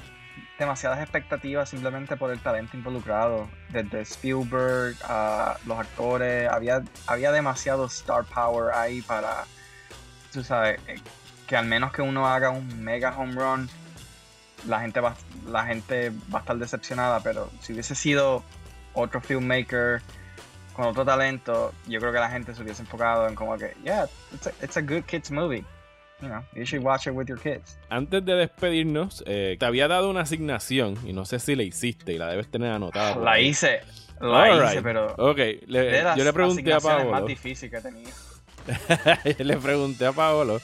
[0.58, 3.50] demasiadas expectativas simplemente por el talento involucrado.
[3.70, 9.44] Desde Spielberg a los actores, había, había demasiado star power ahí para,
[10.32, 10.96] tú sabes, eh,
[11.50, 13.70] que al menos que uno haga un mega home run,
[14.68, 15.16] la gente va,
[15.48, 18.44] la gente va a estar decepcionada, pero si hubiese sido
[18.94, 20.02] otro filmmaker
[20.74, 24.06] con otro talento, yo creo que la gente se hubiese enfocado en como que, yeah,
[24.34, 25.66] it's a, it's a good kids movie.
[26.22, 27.78] You know, you should watch it with your kids.
[27.90, 32.12] Antes de despedirnos, eh, te había dado una asignación y no sé si la hiciste
[32.14, 33.16] y la debes tener anotada.
[33.16, 33.48] La ahí.
[33.48, 33.80] hice,
[34.20, 34.84] la All hice, right.
[34.84, 37.10] pero Ok, de le- las yo le pregunté a Pablo.
[37.12, 38.12] más difícil que he tenido.
[39.38, 40.60] le pregunté a Paolo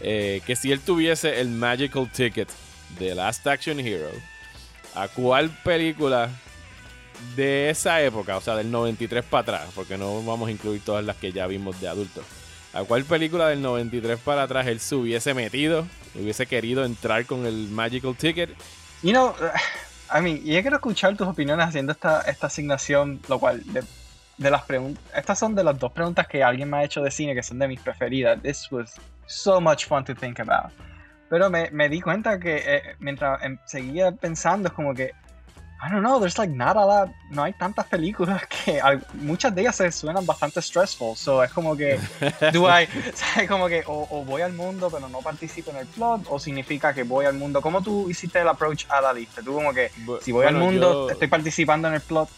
[0.00, 2.48] eh, que si él tuviese el Magical Ticket
[2.98, 4.10] de Last Action Hero,
[4.94, 6.30] ¿a cuál película
[7.34, 11.04] de esa época, o sea, del 93 para atrás, porque no vamos a incluir todas
[11.04, 12.24] las que ya vimos de adultos,
[12.72, 17.46] ¿a cuál película del 93 para atrás él se hubiese metido, hubiese querido entrar con
[17.46, 18.50] el Magical Ticket?
[19.02, 19.34] You know,
[20.14, 23.82] I mean, yo quiero escuchar tus opiniones haciendo esta, esta asignación, lo cual, de,
[24.38, 27.10] de las preguntas, estas son de las dos preguntas que alguien me ha hecho de
[27.10, 28.40] cine que son de mis preferidas.
[28.42, 28.94] This was
[29.26, 30.72] so much fun to think about.
[31.28, 35.12] Pero me, me di cuenta que eh, mientras em, seguía pensando, es como que,
[35.84, 39.54] I don't know, there's like not a lot, no hay tantas películas que al- muchas
[39.54, 41.16] de ellas se suenan bastante stressful.
[41.16, 41.98] So es como que,
[42.52, 43.48] do I, ¿sabes?
[43.48, 46.94] Como que o, o voy al mundo pero no participo en el plot, o significa
[46.94, 47.60] que voy al mundo.
[47.60, 49.42] ¿Cómo tú hiciste el approach a la lista?
[49.42, 49.90] Tú como que,
[50.22, 52.28] si voy al bueno, mundo, yo- estoy participando en el plot.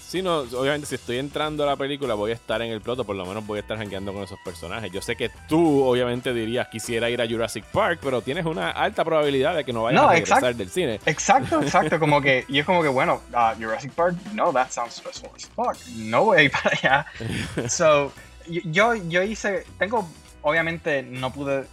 [0.00, 3.00] Sí, no, obviamente si estoy entrando a la película voy a estar en el plot
[3.00, 4.90] o por lo menos voy a estar jangueando con esos personajes.
[4.92, 9.04] Yo sé que tú obviamente dirías quisiera ir a Jurassic Park, pero tienes una alta
[9.04, 11.00] probabilidad de que no vayas No, a regresar del cine.
[11.06, 14.94] Exacto, exacto, como que, y es como que, bueno, uh, Jurassic Park, no, that sounds
[14.94, 17.68] stressful as fuck, no voy a ir para allá.
[17.68, 18.12] So,
[18.46, 20.08] yo, yo hice, tengo,
[20.42, 21.66] obviamente no pude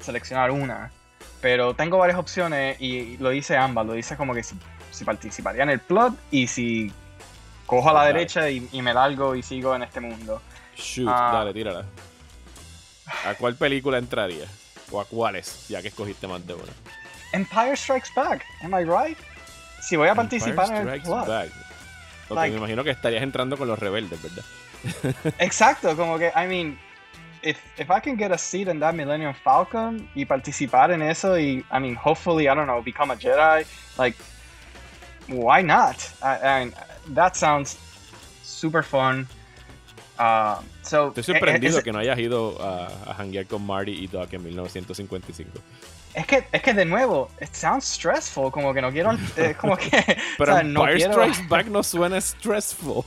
[0.00, 0.90] seleccionar una,
[1.40, 4.54] pero tengo varias opciones y lo hice ambas, lo hice como que si,
[4.90, 6.92] si participaría en el plot y si
[7.66, 8.12] cojo a la Dale.
[8.14, 10.40] derecha y, y me largo y sigo en este mundo.
[10.76, 11.30] Shoot, Ah.
[11.32, 11.84] dale, tírala.
[13.26, 14.46] ¿A cuál película entraría?
[14.90, 15.68] ¿O a cuáles?
[15.68, 16.72] Ya que escogiste más de una.
[17.32, 19.18] Empire Strikes Back, am I right?
[19.82, 21.10] Si voy a participar en Empire el.
[21.10, 21.50] Back.
[22.30, 24.44] Like- me imagino que estarías entrando con los rebeldes, ¿verdad?
[25.38, 26.78] Exacto, como que, I mean,
[27.42, 31.38] if, if I can get a seat in that Millennium Falcon y participar en eso
[31.38, 33.66] y, I mean, hopefully, I don't know, become a Jedi,
[33.98, 34.16] like,
[35.28, 35.96] why not?
[36.22, 36.74] I, I mean,
[37.14, 37.76] that sounds
[38.42, 39.26] super fun.
[40.18, 43.92] Uh, so, Estoy eh, sorprendido eh, que no hayas ido a, a janguear con Marty
[43.92, 45.50] y Doc en 1955.
[46.14, 49.76] es, que, es que de nuevo, it sounds stressful, como que no quiero, es como
[49.76, 49.90] que,
[50.38, 53.04] Pero o sea, no Empire quiero- Strikes Back no suena stressful.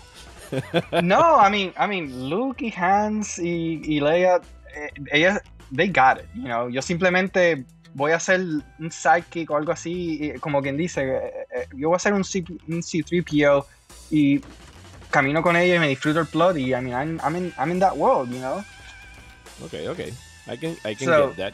[1.04, 4.42] No, I mean, I mean, Luke y Hans y, y Leia,
[4.76, 5.42] eh, ellas,
[5.76, 6.70] they got it, you know.
[6.70, 8.42] Yo simplemente voy a hacer
[8.80, 12.24] un sidekick o algo así, como quien dice, eh, eh, yo voy a hacer un,
[12.24, 13.66] C, un C3PO
[14.10, 14.42] y
[15.12, 17.72] camino con ella y me disfruto el plot y I mean, I'm, I'm, in, I'm
[17.72, 18.64] in that world, you know.
[19.64, 20.00] Ok, ok.
[20.50, 21.54] I can, I can So- get that.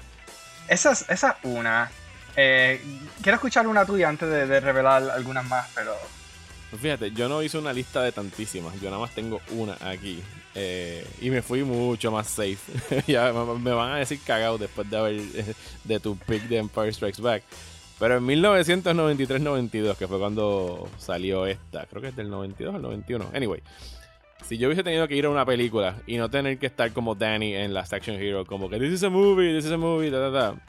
[0.68, 1.92] Esa es, esa es una.
[2.36, 2.82] Eh,
[3.22, 5.94] quiero escuchar una tuya antes de, de revelar algunas más, pero
[6.70, 10.24] Pues fíjate, yo no hice una lista de tantísimas, yo nada más tengo una aquí.
[10.56, 12.58] Eh, y me fui mucho más safe.
[13.08, 15.22] ya me, me van a decir cagado después de haber
[15.84, 17.44] de tu pick de Empire Strikes Back.
[18.04, 23.32] Pero en 1993-92, que fue cuando salió esta, creo que es del 92 al 91.
[23.34, 23.64] Anyway,
[24.46, 27.16] si yo hubiese tenido que ir a una película y no tener que estar como
[27.16, 30.12] Danny en Last Action Hero, como que this is a movie, this is a movie,
[30.12, 30.62] ta, ta, ta,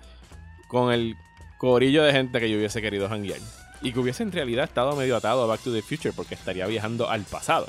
[0.68, 1.16] con el
[1.58, 3.40] corillo de gente que yo hubiese querido hanguear
[3.82, 6.68] y que hubiese en realidad estado medio atado a Back to the Future porque estaría
[6.68, 7.66] viajando al pasado.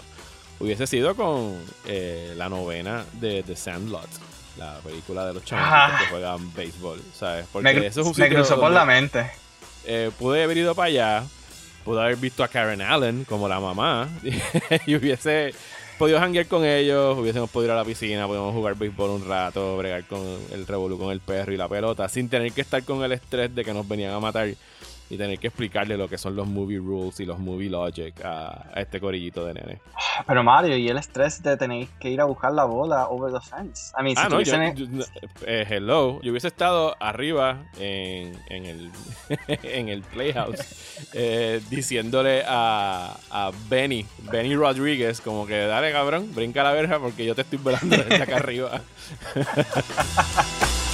[0.60, 4.10] Hubiese sido con eh, la novena de The Sandlot,
[4.60, 5.98] la película de los chavos Ah.
[6.00, 7.48] que juegan béisbol, ¿sabes?
[7.52, 9.32] Porque me, eso es un me cruzó por donde, la mente.
[9.86, 11.24] Eh, pude haber ido para allá,
[11.84, 14.10] pude haber visto a Karen Allen como la mamá
[14.86, 15.54] y hubiese
[15.98, 19.78] podido hanguear con ellos, hubiésemos podido ir a la piscina, podíamos jugar béisbol un rato,
[19.78, 20.22] bregar con
[20.52, 23.54] el revolú con el perro y la pelota, sin tener que estar con el estrés
[23.54, 24.50] de que nos venían a matar
[25.10, 28.70] y tener que explicarle lo que son los movie rules y los movie logic a,
[28.74, 29.82] a este corillito de nene.
[30.26, 33.40] Pero Mario, y el estrés de tener que ir a buscar la bola over the
[33.40, 33.92] fence.
[34.00, 34.56] I mean, si Ah, no, yo,
[35.46, 36.20] eh, hello.
[36.22, 38.92] Yo hubiese estado arriba en, en el,
[39.48, 46.64] en el Playhouse eh, diciéndole a, a Benny, Benny Rodríguez, como que dale cabrón, brinca
[46.64, 48.82] la verja porque yo te estoy velando desde acá arriba.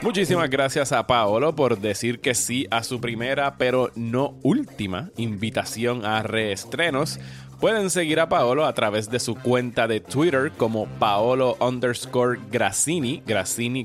[0.00, 6.06] Muchísimas gracias a Paolo por decir que sí a su primera, pero no última, invitación
[6.06, 7.18] a reestrenos.
[7.60, 13.22] Pueden seguir a Paolo a través de su cuenta de Twitter como Paolo underscore Grassini,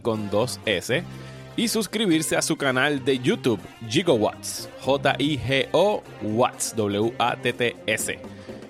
[0.01, 1.04] con dos S,
[1.58, 8.20] y suscribirse a su canal de YouTube, Gigawatts, J-I-G-O Watts, W-A-T-T-S,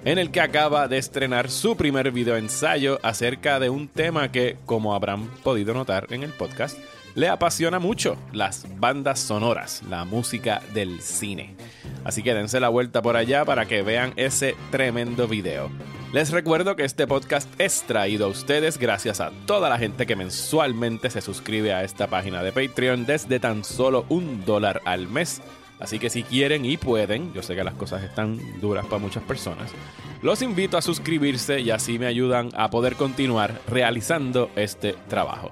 [0.06, 4.58] en el que acaba de estrenar su primer video ensayo acerca de un tema que,
[4.66, 6.78] como habrán podido notar en el podcast,
[7.16, 11.56] le apasiona mucho las bandas sonoras, la música del cine.
[12.04, 15.70] Así que dense la vuelta por allá para que vean ese tremendo video.
[16.12, 20.16] Les recuerdo que este podcast es traído a ustedes gracias a toda la gente que
[20.16, 25.42] mensualmente se suscribe a esta página de Patreon desde tan solo un dólar al mes.
[25.80, 29.24] Así que si quieren y pueden, yo sé que las cosas están duras para muchas
[29.24, 29.72] personas,
[30.22, 35.52] los invito a suscribirse y así me ayudan a poder continuar realizando este trabajo.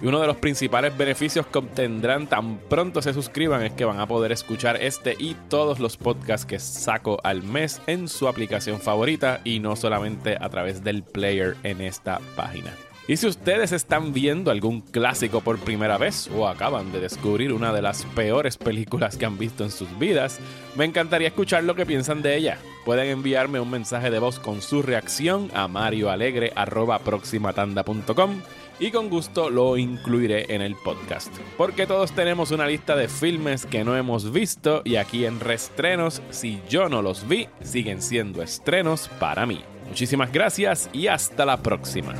[0.00, 3.98] Y uno de los principales beneficios que obtendrán tan pronto se suscriban es que van
[3.98, 8.80] a poder escuchar este y todos los podcasts que saco al mes en su aplicación
[8.80, 12.72] favorita y no solamente a través del player en esta página.
[13.08, 17.72] Y si ustedes están viendo algún clásico por primera vez o acaban de descubrir una
[17.72, 20.38] de las peores películas que han visto en sus vidas,
[20.76, 22.58] me encantaría escuchar lo que piensan de ella.
[22.84, 28.42] Pueden enviarme un mensaje de voz con su reacción a marioalegre.proximatanda.com
[28.78, 31.34] y con gusto lo incluiré en el podcast.
[31.56, 36.20] Porque todos tenemos una lista de filmes que no hemos visto y aquí en Restrenos,
[36.28, 39.62] si yo no los vi, siguen siendo estrenos para mí.
[39.88, 42.14] Muchísimas gracias y hasta la próxima.